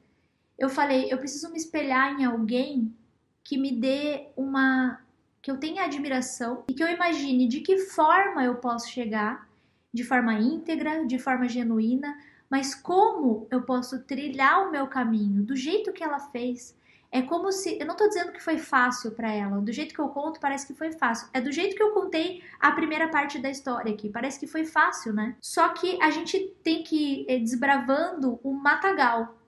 eu 0.59 0.69
falei, 0.69 1.11
eu 1.11 1.17
preciso 1.17 1.51
me 1.51 1.57
espelhar 1.57 2.21
em 2.21 2.27
alguém 2.27 2.95
que 3.43 3.57
me 3.57 3.73
dê 3.73 4.29
uma 4.37 5.01
que 5.41 5.51
eu 5.51 5.57
tenha 5.57 5.85
admiração 5.85 6.63
e 6.69 6.75
que 6.75 6.85
eu 6.85 6.89
imagine 6.89 7.49
de 7.49 7.61
que 7.63 7.79
forma 7.79 8.45
eu 8.45 8.57
posso 8.57 8.89
chegar 8.89 9.51
de 9.93 10.05
forma 10.05 10.35
íntegra, 10.35 11.07
de 11.07 11.19
forma 11.19 11.49
genuína, 11.49 12.17
mas 12.49 12.75
como 12.75 13.47
eu 13.51 13.63
posso 13.63 14.01
trilhar 14.05 14.67
o 14.67 14.71
meu 14.71 14.87
caminho 14.87 15.43
do 15.43 15.57
jeito 15.57 15.93
que 15.93 16.03
ela 16.05 16.19
fez. 16.19 16.77
É 17.11 17.21
como 17.21 17.53
se. 17.53 17.79
Eu 17.79 17.87
não 17.87 17.95
tô 17.95 18.09
dizendo 18.09 18.33
que 18.33 18.43
foi 18.43 18.57
fácil 18.57 19.11
para 19.11 19.31
ela. 19.31 19.61
Do 19.61 19.71
jeito 19.71 19.95
que 19.95 20.01
eu 20.01 20.09
conto, 20.09 20.41
parece 20.41 20.67
que 20.67 20.73
foi 20.73 20.93
fácil. 20.93 21.29
É 21.35 21.43
do 21.43 21.53
jeito 21.53 21.77
que 21.77 21.83
eu 21.83 21.91
contei 21.91 22.43
a 22.59 22.73
primeira 22.73 23.09
parte 23.09 23.39
da 23.39 23.51
história 23.51 23.93
aqui. 23.93 24.09
Parece 24.09 24.41
que 24.41 24.47
foi 24.47 24.65
fácil, 24.65 25.13
né? 25.13 25.37
Só 25.39 25.69
que 25.71 26.03
a 26.03 26.11
gente 26.11 26.39
tem 26.65 26.83
que 26.83 27.27
ir 27.29 27.41
desbravando 27.41 28.41
o 28.43 28.55
matagal. 28.55 29.39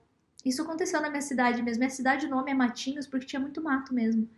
Isso 0.45 0.61
aconteceu 0.61 1.01
na 1.01 1.09
minha 1.09 1.23
cidade 1.23 1.63
mesmo. 1.63 1.79
Minha 1.79 1.89
cidade, 1.89 2.27
o 2.27 2.29
nome 2.29 2.51
é 2.51 2.53
Matinhos, 2.53 3.07
porque 3.07 3.25
tinha 3.25 3.39
muito 3.39 3.63
mato 3.63 3.95
mesmo. 3.95 4.29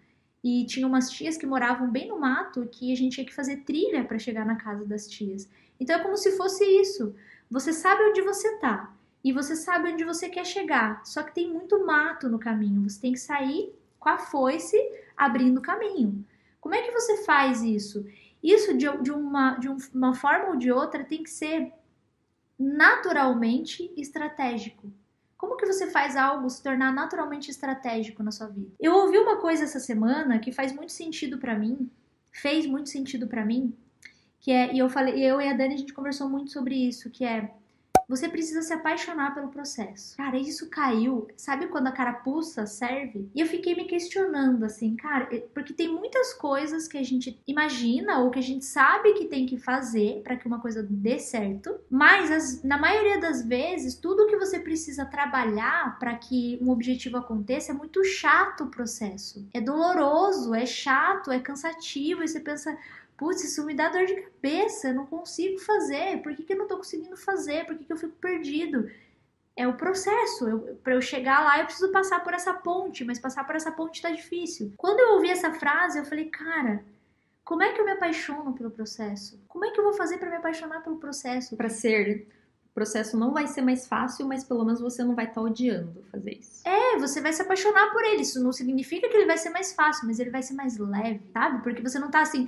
E 0.42 0.66
tinha 0.66 0.88
umas 0.88 1.10
tias 1.10 1.36
que 1.36 1.46
moravam 1.46 1.92
bem 1.92 2.08
no 2.08 2.18
mato 2.18 2.66
que 2.72 2.94
a 2.94 2.96
gente 2.96 3.16
tinha 3.16 3.26
que 3.26 3.36
fazer 3.36 3.58
trilha 3.58 4.06
para 4.06 4.18
chegar 4.18 4.46
na 4.46 4.56
casa 4.56 4.86
das 4.86 5.06
tias. 5.06 5.50
Então 5.80 5.96
é 5.96 6.04
como 6.04 6.18
se 6.18 6.36
fosse 6.38 6.64
isso. 6.64 7.16
Você 7.50 7.72
sabe 7.72 8.04
onde 8.04 8.22
você 8.22 8.58
tá 8.58 8.94
e 9.24 9.32
você 9.32 9.56
sabe 9.56 9.92
onde 9.92 10.04
você 10.04 10.30
quer 10.30 10.46
chegar, 10.46 11.06
só 11.06 11.24
que 11.24 11.34
tem 11.34 11.52
muito 11.52 11.86
mato 11.86 12.30
no 12.30 12.40
caminho. 12.40 12.90
Você 12.90 13.00
tem 13.00 13.14
que 13.14 13.20
sair 13.20 13.74
com 14.00 14.10
a 14.10 14.18
foice 14.18 14.78
abrindo 15.16 15.58
o 15.58 15.62
caminho. 15.62 16.26
Como 16.60 16.76
é 16.76 16.82
que 16.82 16.92
você 16.92 17.24
faz 17.24 17.62
isso? 17.62 18.06
Isso 18.44 18.78
de, 18.78 18.86
de, 19.02 19.12
uma, 19.12 19.56
de 19.56 19.68
uma 19.94 20.14
forma 20.14 20.50
ou 20.50 20.56
de 20.56 20.72
outra 20.72 21.04
tem 21.04 21.24
que 21.24 21.30
ser 21.30 21.72
naturalmente 22.58 23.92
estratégico. 23.98 24.92
Como 25.38 25.56
que 25.56 25.66
você 25.66 25.88
faz 25.92 26.16
algo 26.16 26.50
se 26.50 26.64
tornar 26.64 26.92
naturalmente 26.92 27.52
estratégico 27.52 28.24
na 28.24 28.32
sua 28.32 28.48
vida? 28.48 28.72
Eu 28.80 28.96
ouvi 28.96 29.18
uma 29.18 29.38
coisa 29.38 29.64
essa 29.64 29.80
semana 29.80 30.40
que 30.40 30.52
faz 30.52 30.74
muito 30.74 30.92
sentido 30.92 31.38
para 31.38 31.58
mim, 31.58 31.90
fez 32.32 32.66
muito 32.66 32.90
sentido 32.90 33.28
para 33.28 33.46
mim, 33.46 33.76
que 34.48 34.52
é, 34.54 34.74
e 34.74 34.80
eu 34.80 34.90
falei, 34.90 35.22
eu 35.22 35.42
e 35.42 35.50
a 35.50 35.54
Dani 35.54 35.74
a 35.74 35.78
gente 35.78 35.92
conversou 35.92 36.30
muito 36.30 36.52
sobre 36.52 36.74
isso, 36.74 37.10
que 37.10 37.26
é 37.26 37.52
você 38.08 38.30
precisa 38.30 38.62
se 38.62 38.72
apaixonar 38.72 39.36
pelo 39.36 39.50
processo. 39.50 40.16
Cara, 40.16 40.38
isso 40.38 40.70
caiu. 40.70 41.28
Sabe 41.36 41.68
quando 41.68 41.88
a 41.88 41.92
carapuça 41.92 42.66
serve? 42.66 43.30
E 43.36 43.42
eu 43.42 43.46
fiquei 43.46 43.76
me 43.76 43.84
questionando 43.84 44.64
assim, 44.64 44.96
cara, 44.96 45.28
porque 45.54 45.74
tem 45.74 45.90
muitas 45.90 46.34
coisas 46.34 46.88
que 46.88 46.98
a 46.98 47.04
gente 47.04 47.38
imagina 47.46 48.20
ou 48.20 48.32
que 48.32 48.40
a 48.40 48.42
gente 48.42 48.64
sabe 48.64 49.12
que 49.16 49.26
tem 49.26 49.46
que 49.46 49.58
fazer 49.58 50.22
para 50.24 50.38
que 50.38 50.48
uma 50.48 50.62
coisa 50.62 50.82
dê 50.82 51.20
certo, 51.20 51.78
mas 51.90 52.32
as, 52.32 52.64
na 52.64 52.78
maioria 52.78 53.20
das 53.20 53.46
vezes, 53.46 53.96
tudo 53.96 54.28
que 54.28 54.38
você 54.38 54.62
precisa 54.62 55.04
trabalhar 55.06 56.00
para 56.00 56.16
que 56.16 56.58
um 56.62 56.70
objetivo 56.70 57.18
aconteça 57.18 57.74
é 57.74 57.76
muito 57.76 58.02
chato 58.06 58.64
o 58.64 58.70
processo. 58.70 59.46
É 59.54 59.60
doloroso, 59.60 60.56
é 60.56 60.66
chato, 60.66 61.30
é 61.30 61.42
cansativo, 61.42 62.24
e 62.24 62.28
você 62.30 62.40
pensa, 62.40 62.78
putz, 63.18 63.44
isso 63.44 63.66
me 63.66 63.74
dá 63.74 63.90
dor 63.90 64.06
de 64.06 64.16
cabeça, 64.16 64.90
eu 64.90 64.94
não 64.94 65.06
consigo 65.06 65.58
fazer, 65.60 66.22
por 66.22 66.36
que, 66.36 66.44
que 66.44 66.54
eu 66.54 66.58
não 66.58 66.68
tô 66.68 66.78
conseguindo 66.78 67.18
fazer, 67.18 67.66
por 67.66 67.76
que, 67.76 67.84
que 67.84 67.92
eu 67.92 67.98
fico 67.98 68.16
perdido? 68.18 68.90
É 69.56 69.68
o 69.68 69.74
processo, 69.74 70.46
para 70.84 70.94
eu 70.94 71.02
chegar 71.02 71.44
lá 71.44 71.60
eu 71.60 71.66
preciso 71.66 71.92
passar 71.92 72.24
por 72.24 72.34
essa 72.34 72.54
ponte, 72.54 73.04
mas 73.04 73.18
passar 73.20 73.44
por 73.44 73.56
essa 73.56 73.72
ponte 73.72 74.02
tá 74.02 74.12
difícil. 74.12 74.72
Quando 74.78 75.00
eu 75.00 75.16
ouvi 75.16 75.32
essa 75.32 75.52
frase, 75.52 75.98
eu 75.98 76.06
falei, 76.06 76.26
cara, 76.26 76.86
como 77.44 77.64
é 77.64 77.72
que 77.72 77.82
eu 77.82 77.86
me 77.86 77.92
apaixono 77.92 78.54
pelo 78.54 78.70
processo? 78.70 79.42
Como 79.48 79.66
é 79.66 79.72
que 79.72 79.80
eu 79.80 79.84
vou 79.84 79.94
fazer 79.94 80.20
para 80.20 80.30
me 80.30 80.36
apaixonar 80.36 80.84
pelo 80.84 80.98
processo? 80.98 81.58
Para 81.58 81.70
ser 81.70 82.28
o 82.70 82.74
processo 82.78 83.18
não 83.18 83.34
vai 83.34 83.48
ser 83.48 83.64
mais 83.64 83.88
fácil, 83.88 84.28
mas 84.28 84.44
pelo 84.44 84.64
menos 84.64 84.80
você 84.80 85.04
não 85.04 85.16
vai 85.16 85.26
estar 85.26 85.42
tá 85.42 85.48
odiando 85.48 86.06
fazer 86.12 86.38
isso. 86.38 86.62
É, 86.68 87.00
você 87.00 87.20
vai 87.20 87.34
se 87.34 87.42
apaixonar 87.42 87.92
por 87.92 88.04
ele. 88.04 88.22
Isso 88.22 88.44
não 88.44 88.52
significa 88.52 89.10
que 89.10 89.18
ele 89.18 89.26
vai 89.26 89.40
ser 89.40 89.50
mais 89.50 89.74
fácil, 89.74 90.06
mas 90.06 90.20
ele 90.20 90.30
vai 90.30 90.44
ser 90.44 90.54
mais 90.54 90.78
leve, 90.78 91.22
sabe? 91.34 91.64
Porque 91.64 91.82
você 91.82 91.98
não 91.98 92.12
tá 92.12 92.22
assim, 92.22 92.48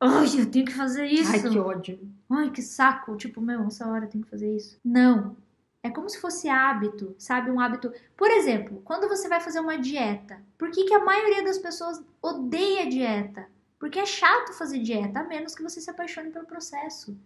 Ai, 0.00 0.26
eu 0.38 0.50
tenho 0.50 0.66
que 0.66 0.74
fazer 0.74 1.06
isso. 1.06 1.30
Ai, 1.32 1.40
que 1.40 1.58
ódio. 1.58 1.98
Ai, 2.30 2.50
que 2.50 2.62
saco. 2.62 3.16
Tipo, 3.16 3.40
meu, 3.40 3.66
essa 3.66 3.88
hora 3.88 4.04
eu 4.04 4.08
tenho 4.10 4.24
que 4.24 4.30
fazer 4.30 4.54
isso. 4.54 4.78
Não. 4.84 5.36
É 5.82 5.90
como 5.90 6.08
se 6.08 6.20
fosse 6.20 6.48
hábito, 6.48 7.14
sabe? 7.18 7.50
Um 7.50 7.60
hábito. 7.60 7.92
Por 8.16 8.30
exemplo, 8.30 8.80
quando 8.84 9.08
você 9.08 9.28
vai 9.28 9.40
fazer 9.40 9.60
uma 9.60 9.78
dieta, 9.78 10.40
por 10.58 10.70
que, 10.70 10.84
que 10.84 10.94
a 10.94 11.04
maioria 11.04 11.44
das 11.44 11.58
pessoas 11.58 12.02
odeia 12.22 12.88
dieta? 12.88 13.46
Porque 13.78 13.98
é 13.98 14.06
chato 14.06 14.54
fazer 14.54 14.78
dieta, 14.78 15.20
a 15.20 15.24
menos 15.24 15.54
que 15.54 15.62
você 15.62 15.80
se 15.80 15.90
apaixone 15.90 16.30
pelo 16.30 16.46
processo. 16.46 17.16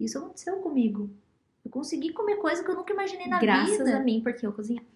Isso 0.00 0.18
aconteceu 0.18 0.56
comigo. 0.56 1.10
Eu 1.64 1.70
consegui 1.70 2.12
comer 2.12 2.36
coisa 2.36 2.64
que 2.64 2.70
eu 2.70 2.76
nunca 2.76 2.92
imaginei 2.92 3.26
na 3.26 3.38
Graças 3.38 3.70
vida. 3.70 3.84
Graças 3.84 4.00
a 4.00 4.04
mim, 4.04 4.20
porque 4.22 4.46
eu 4.46 4.52
cozinhava. 4.52 4.86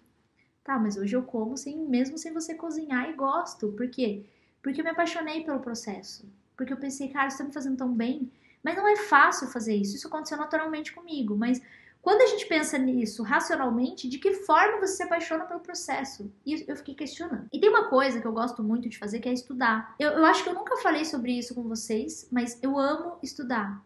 Tá, 0.63 0.79
mas 0.79 0.97
hoje 0.97 1.15
eu 1.15 1.23
como 1.23 1.57
sem, 1.57 1.77
mesmo 1.77 2.17
sem 2.17 2.33
você 2.33 2.55
cozinhar 2.55 3.09
e 3.09 3.13
gosto. 3.13 3.67
Por 3.69 3.87
quê? 3.89 4.25
Porque 4.61 4.79
eu 4.81 4.85
me 4.85 4.91
apaixonei 4.91 5.43
pelo 5.43 5.59
processo 5.59 6.25
porque 6.61 6.73
eu 6.73 6.77
pensei, 6.77 7.07
cara, 7.07 7.27
isso 7.27 7.39
tá 7.39 7.43
me 7.43 7.51
fazendo 7.51 7.75
tão 7.75 7.91
bem. 7.91 8.31
Mas 8.63 8.75
não 8.75 8.87
é 8.87 8.95
fácil 8.95 9.47
fazer 9.47 9.75
isso. 9.75 9.95
Isso 9.95 10.07
aconteceu 10.07 10.37
naturalmente 10.37 10.93
comigo. 10.93 11.35
Mas 11.35 11.59
quando 12.03 12.21
a 12.21 12.27
gente 12.27 12.45
pensa 12.45 12.77
nisso 12.77 13.23
racionalmente, 13.23 14.07
de 14.07 14.19
que 14.19 14.31
forma 14.45 14.79
você 14.79 14.97
se 14.97 15.01
apaixona 15.01 15.43
pelo 15.45 15.59
processo? 15.59 16.31
E 16.45 16.63
eu 16.67 16.75
fiquei 16.75 16.93
questionando. 16.93 17.47
E 17.51 17.59
tem 17.59 17.67
uma 17.67 17.89
coisa 17.89 18.21
que 18.21 18.27
eu 18.27 18.31
gosto 18.31 18.61
muito 18.61 18.87
de 18.87 18.99
fazer, 18.99 19.19
que 19.19 19.27
é 19.27 19.33
estudar. 19.33 19.95
Eu, 19.97 20.11
eu 20.11 20.23
acho 20.23 20.43
que 20.43 20.51
eu 20.51 20.53
nunca 20.53 20.77
falei 20.77 21.03
sobre 21.03 21.31
isso 21.31 21.55
com 21.55 21.63
vocês, 21.63 22.27
mas 22.31 22.61
eu 22.61 22.77
amo 22.77 23.17
estudar. 23.23 23.83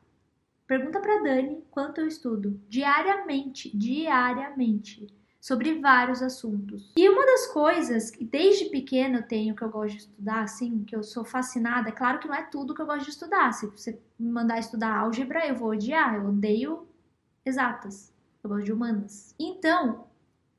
Pergunta 0.68 1.00
pra 1.00 1.22
Dani 1.22 1.64
quanto 1.72 2.02
eu 2.02 2.08
estudo. 2.08 2.60
Diariamente. 2.68 3.72
Diariamente 3.74 5.08
sobre 5.46 5.80
vários 5.80 6.24
assuntos. 6.24 6.92
E 6.98 7.08
uma 7.08 7.24
das 7.24 7.46
coisas 7.46 8.10
que 8.10 8.26
desde 8.26 8.66
pequena 8.66 9.20
eu 9.20 9.28
tenho 9.28 9.56
que 9.56 9.62
eu 9.62 9.70
gosto 9.70 9.92
de 9.92 10.02
estudar, 10.02 10.42
assim, 10.42 10.84
que 10.84 10.96
eu 10.96 11.04
sou 11.04 11.24
fascinada, 11.24 11.90
é 11.90 11.92
claro 11.92 12.18
que 12.18 12.28
não 12.28 12.34
é 12.34 12.42
tudo 12.42 12.74
que 12.74 12.82
eu 12.82 12.86
gosto 12.88 13.04
de 13.04 13.12
estudar. 13.12 13.52
Se 13.52 13.68
você 13.68 14.02
me 14.18 14.32
mandar 14.32 14.58
estudar 14.58 14.98
álgebra, 14.98 15.46
eu 15.46 15.54
vou 15.54 15.70
odiar, 15.70 16.16
eu 16.16 16.30
odeio 16.30 16.88
exatas. 17.46 18.12
Eu 18.44 18.50
gosto 18.50 18.66
de 18.66 18.74
humanas. 18.74 19.36
Então, 19.38 20.08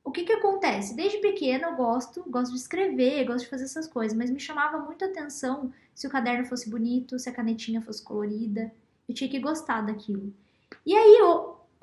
o 0.05 0.13
que 0.13 0.23
que 0.23 0.33
acontece? 0.33 0.95
Desde 0.95 1.19
pequena 1.19 1.67
eu 1.67 1.75
gosto, 1.75 2.23
gosto 2.31 2.53
de 2.53 2.59
escrever, 2.59 3.25
gosto 3.25 3.43
de 3.43 3.51
fazer 3.51 3.65
essas 3.65 3.89
coisas, 3.89 4.17
mas 4.17 4.31
me 4.31 4.39
chamava 4.39 4.79
muito 4.79 5.05
a 5.05 5.09
atenção 5.09 5.73
se 5.97 6.07
o 6.07 6.11
caderno 6.11 6.45
fosse 6.45 6.71
bonito, 6.71 7.19
se 7.19 7.29
a 7.29 7.33
canetinha 7.33 7.83
fosse 7.83 8.05
colorida. 8.05 8.73
Eu 9.09 9.15
tinha 9.17 9.29
que 9.29 9.41
gostar 9.41 9.81
daquilo. 9.81 10.33
E 10.87 10.95
aí 10.95 11.19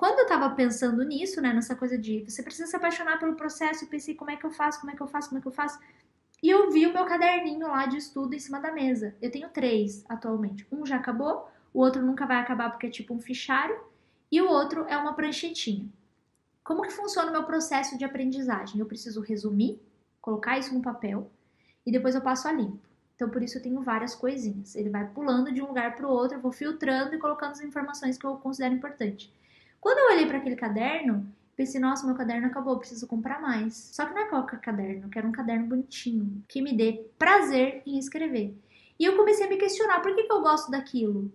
quando 0.04 0.20
eu 0.20 0.28
tava 0.28 0.54
pensando 0.54 1.02
nisso, 1.06 1.40
né, 1.40 1.54
nessa 1.54 1.78
coisa 1.78 1.98
de 1.98 2.26
você 2.28 2.44
precisa 2.44 2.68
se 2.68 2.76
apaixonar 2.76 3.18
pelo 3.18 3.36
processo, 3.36 3.86
eu 3.86 3.88
pensei 3.88 4.14
como 4.14 4.32
é 4.32 4.36
que 4.36 4.46
eu 4.46 4.52
faço, 4.52 4.82
como 4.82 4.92
é 4.92 4.96
que 4.98 5.02
eu 5.02 5.08
faço, 5.08 5.30
como 5.30 5.40
é 5.40 5.42
que 5.42 5.48
eu 5.48 5.52
faço. 5.54 5.80
E 6.44 6.50
eu 6.50 6.70
vi 6.70 6.86
o 6.86 6.92
meu 6.92 7.06
caderninho 7.06 7.70
lá 7.70 7.86
de 7.86 7.96
estudo 7.96 8.34
em 8.34 8.40
cima 8.40 8.60
da 8.60 8.70
mesa. 8.70 9.16
Eu 9.22 9.32
tenho 9.32 9.48
três 9.48 10.04
atualmente. 10.10 10.68
Um 10.70 10.86
já 10.86 10.98
acabou, 10.98 11.50
o 11.74 11.80
outro 11.80 12.02
nunca 12.02 12.26
vai 12.26 12.36
acabar 12.36 12.70
porque 12.70 12.88
é 12.88 12.90
tipo 12.90 13.14
um 13.14 13.22
fichário, 13.22 13.80
e 14.30 14.42
o 14.42 14.50
outro 14.50 14.86
é 14.90 14.98
uma 14.98 15.14
pranchetinha. 15.14 15.88
Como 16.66 16.82
que 16.82 16.92
funciona 16.92 17.30
o 17.30 17.32
meu 17.32 17.46
processo 17.46 17.98
de 17.98 18.04
aprendizagem? 18.04 18.82
Eu 18.82 18.86
preciso 18.86 19.22
resumir, 19.22 19.82
colocar 20.20 20.60
isso 20.60 20.74
no 20.74 20.82
papel 20.82 21.32
e 21.86 21.94
depois 21.94 22.14
eu 22.14 22.20
passo 22.20 22.50
a 22.50 22.52
limpo. 22.52 22.86
Então 23.16 23.30
por 23.30 23.42
isso 23.42 23.58
eu 23.58 23.62
tenho 23.62 23.82
várias 23.82 24.14
coisinhas. 24.14 24.76
Ele 24.76 24.90
vai 24.90 25.08
pulando 25.08 25.50
de 25.54 25.62
um 25.62 25.68
lugar 25.68 25.96
para 25.96 26.06
o 26.06 26.12
outro, 26.12 26.36
eu 26.36 26.42
vou 26.42 26.52
filtrando 26.52 27.16
e 27.16 27.20
colocando 27.20 27.52
as 27.52 27.62
informações 27.62 28.18
que 28.18 28.26
eu 28.26 28.36
considero 28.36 28.76
importante. 28.76 29.32
Quando 29.84 29.98
eu 29.98 30.16
olhei 30.16 30.26
para 30.26 30.38
aquele 30.38 30.56
caderno, 30.56 31.30
pensei, 31.58 31.78
nossa, 31.78 32.08
meu 32.08 32.16
caderno 32.16 32.48
acabou, 32.48 32.80
preciso 32.80 33.06
comprar 33.06 33.42
mais. 33.42 33.76
Só 33.76 34.06
que 34.06 34.14
não 34.14 34.22
é 34.22 34.30
qualquer 34.30 34.62
caderno, 34.62 35.08
eu 35.08 35.10
quero 35.10 35.28
um 35.28 35.32
caderno 35.34 35.68
bonitinho, 35.68 36.42
que 36.48 36.62
me 36.62 36.72
dê 36.72 37.06
prazer 37.20 37.84
em 37.86 38.00
escrever. 38.00 38.58
E 38.98 39.04
eu 39.04 39.18
comecei 39.18 39.46
a 39.46 39.50
me 39.50 39.58
questionar, 39.58 40.00
por 40.00 40.16
que, 40.16 40.24
que 40.24 40.32
eu 40.32 40.40
gosto 40.40 40.72
daquilo? 40.72 41.30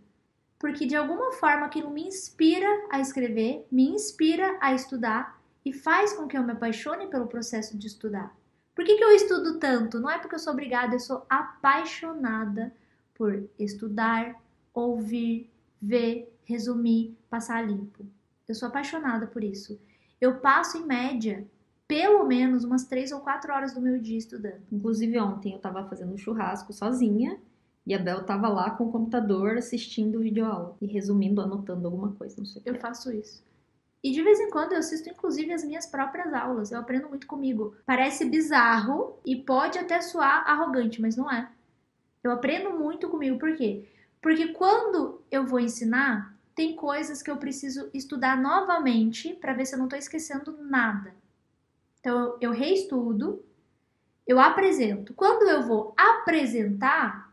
Porque 0.58 0.86
de 0.86 0.96
alguma 0.96 1.32
forma 1.32 1.66
aquilo 1.66 1.90
me 1.90 2.08
inspira 2.08 2.66
a 2.90 2.98
escrever, 3.00 3.66
me 3.70 3.86
inspira 3.86 4.56
a 4.62 4.72
estudar 4.72 5.38
e 5.62 5.70
faz 5.70 6.14
com 6.14 6.26
que 6.26 6.38
eu 6.38 6.42
me 6.42 6.52
apaixone 6.52 7.08
pelo 7.08 7.26
processo 7.26 7.76
de 7.76 7.86
estudar. 7.86 8.34
Por 8.74 8.82
que, 8.82 8.96
que 8.96 9.04
eu 9.04 9.10
estudo 9.10 9.58
tanto? 9.58 10.00
Não 10.00 10.08
é 10.08 10.16
porque 10.16 10.36
eu 10.36 10.38
sou 10.38 10.54
obrigada, 10.54 10.94
eu 10.94 11.00
sou 11.00 11.26
apaixonada 11.28 12.74
por 13.14 13.46
estudar, 13.58 14.40
ouvir, 14.72 15.50
ver, 15.82 16.34
resumir, 16.46 17.14
passar 17.28 17.60
limpo. 17.60 18.06
Eu 18.48 18.54
sou 18.54 18.68
apaixonada 18.68 19.26
por 19.26 19.44
isso. 19.44 19.78
Eu 20.18 20.40
passo 20.40 20.78
em 20.78 20.86
média 20.86 21.46
pelo 21.86 22.24
menos 22.24 22.64
umas 22.64 22.84
três 22.84 23.12
ou 23.12 23.20
quatro 23.20 23.52
horas 23.52 23.74
do 23.74 23.80
meu 23.80 23.98
dia 23.98 24.16
estudando. 24.18 24.62
Inclusive 24.72 25.18
ontem 25.20 25.52
eu 25.52 25.58
tava 25.58 25.86
fazendo 25.88 26.12
um 26.12 26.18
churrasco 26.18 26.72
sozinha 26.72 27.38
e 27.86 27.94
a 27.94 27.98
Bel 27.98 28.24
tava 28.24 28.48
lá 28.48 28.70
com 28.70 28.84
o 28.84 28.92
computador 28.92 29.56
assistindo 29.56 30.20
videoaula 30.20 30.76
e 30.80 30.86
resumindo, 30.86 31.40
anotando 31.40 31.86
alguma 31.86 32.12
coisa, 32.12 32.36
não 32.38 32.46
sei 32.46 32.60
o 32.60 32.64
que. 32.64 32.70
Eu 32.70 32.74
faço 32.74 33.12
isso. 33.12 33.42
E 34.02 34.12
de 34.12 34.22
vez 34.22 34.38
em 34.38 34.50
quando 34.50 34.72
eu 34.72 34.78
assisto 34.78 35.10
inclusive 35.10 35.52
as 35.52 35.64
minhas 35.64 35.86
próprias 35.86 36.32
aulas. 36.32 36.70
Eu 36.70 36.78
aprendo 36.78 37.08
muito 37.08 37.26
comigo. 37.26 37.74
Parece 37.84 38.24
bizarro 38.24 39.18
e 39.26 39.36
pode 39.36 39.78
até 39.78 40.00
soar 40.00 40.48
arrogante, 40.48 41.02
mas 41.02 41.16
não 41.16 41.30
é. 41.30 41.50
Eu 42.22 42.30
aprendo 42.30 42.78
muito 42.78 43.08
comigo, 43.08 43.38
por 43.38 43.54
quê? 43.56 43.88
Porque 44.22 44.48
quando 44.48 45.22
eu 45.30 45.46
vou 45.46 45.60
ensinar, 45.60 46.37
tem 46.58 46.74
coisas 46.74 47.22
que 47.22 47.30
eu 47.30 47.36
preciso 47.36 47.88
estudar 47.94 48.36
novamente 48.36 49.32
para 49.32 49.52
ver 49.52 49.64
se 49.64 49.76
eu 49.76 49.78
não 49.78 49.86
estou 49.86 49.96
esquecendo 49.96 50.58
nada. 50.60 51.14
Então 52.00 52.36
eu 52.40 52.50
reestudo, 52.50 53.44
eu 54.26 54.40
apresento. 54.40 55.14
Quando 55.14 55.48
eu 55.48 55.62
vou 55.62 55.94
apresentar, 55.96 57.32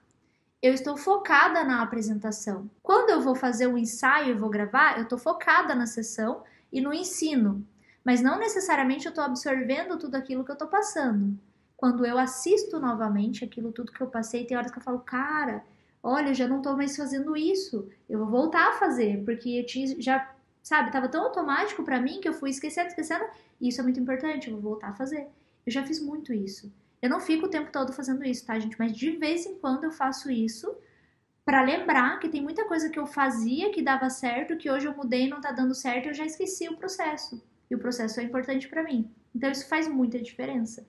eu 0.61 0.75
estou 0.75 0.95
focada 0.95 1.63
na 1.63 1.81
apresentação. 1.81 2.69
Quando 2.83 3.09
eu 3.09 3.19
vou 3.19 3.33
fazer 3.33 3.65
um 3.65 3.79
ensaio 3.79 4.29
e 4.29 4.37
vou 4.37 4.47
gravar, 4.47 4.97
eu 4.97 5.05
estou 5.05 5.17
focada 5.17 5.73
na 5.73 5.87
sessão 5.87 6.43
e 6.71 6.79
no 6.79 6.93
ensino. 6.93 7.67
Mas 8.03 8.21
não 8.21 8.37
necessariamente 8.37 9.07
eu 9.07 9.09
estou 9.09 9.23
absorvendo 9.23 9.97
tudo 9.97 10.13
aquilo 10.13 10.45
que 10.45 10.51
eu 10.51 10.53
estou 10.53 10.67
passando. 10.67 11.35
Quando 11.75 12.05
eu 12.05 12.19
assisto 12.19 12.79
novamente 12.79 13.43
aquilo 13.43 13.71
tudo 13.71 13.91
que 13.91 14.01
eu 14.01 14.07
passei, 14.07 14.45
tem 14.45 14.55
horas 14.55 14.69
que 14.69 14.77
eu 14.77 14.83
falo, 14.83 14.99
cara, 14.99 15.63
olha, 16.05 16.29
eu 16.29 16.33
já 16.35 16.47
não 16.47 16.57
estou 16.57 16.77
mais 16.77 16.95
fazendo 16.95 17.35
isso. 17.35 17.89
Eu 18.07 18.19
vou 18.19 18.27
voltar 18.27 18.69
a 18.69 18.73
fazer, 18.73 19.23
porque 19.25 19.49
eu 19.49 19.65
tinha, 19.65 19.99
já, 19.99 20.31
sabe, 20.61 20.89
estava 20.89 21.09
tão 21.09 21.23
automático 21.23 21.83
para 21.83 21.99
mim 21.99 22.21
que 22.21 22.29
eu 22.29 22.33
fui 22.33 22.51
esquecendo, 22.51 22.87
esquecendo. 22.87 23.25
E 23.59 23.69
isso 23.69 23.81
é 23.81 23.83
muito 23.83 23.99
importante, 23.99 24.47
eu 24.47 24.53
vou 24.53 24.71
voltar 24.71 24.89
a 24.89 24.93
fazer. 24.93 25.27
Eu 25.65 25.71
já 25.71 25.83
fiz 25.83 25.99
muito 25.99 26.31
isso. 26.31 26.71
Eu 27.01 27.09
não 27.09 27.19
fico 27.19 27.47
o 27.47 27.49
tempo 27.49 27.71
todo 27.71 27.91
fazendo 27.91 28.23
isso, 28.23 28.45
tá, 28.45 28.57
gente? 28.59 28.77
Mas 28.77 28.95
de 28.95 29.11
vez 29.11 29.47
em 29.47 29.55
quando 29.55 29.83
eu 29.83 29.91
faço 29.91 30.29
isso 30.29 30.77
para 31.43 31.63
lembrar 31.63 32.19
que 32.19 32.29
tem 32.29 32.41
muita 32.41 32.65
coisa 32.65 32.89
que 32.89 32.99
eu 32.99 33.07
fazia 33.07 33.71
que 33.71 33.81
dava 33.81 34.09
certo, 34.09 34.57
que 34.57 34.69
hoje 34.69 34.85
eu 34.85 34.95
mudei 34.95 35.25
e 35.25 35.29
não 35.29 35.41
tá 35.41 35.51
dando 35.51 35.73
certo, 35.73 36.07
eu 36.07 36.13
já 36.13 36.25
esqueci 36.25 36.69
o 36.69 36.77
processo. 36.77 37.43
E 37.69 37.73
o 37.73 37.79
processo 37.79 38.19
é 38.19 38.23
importante 38.23 38.67
para 38.67 38.83
mim. 38.83 39.09
Então 39.33 39.49
isso 39.49 39.67
faz 39.67 39.87
muita 39.87 40.21
diferença. 40.21 40.87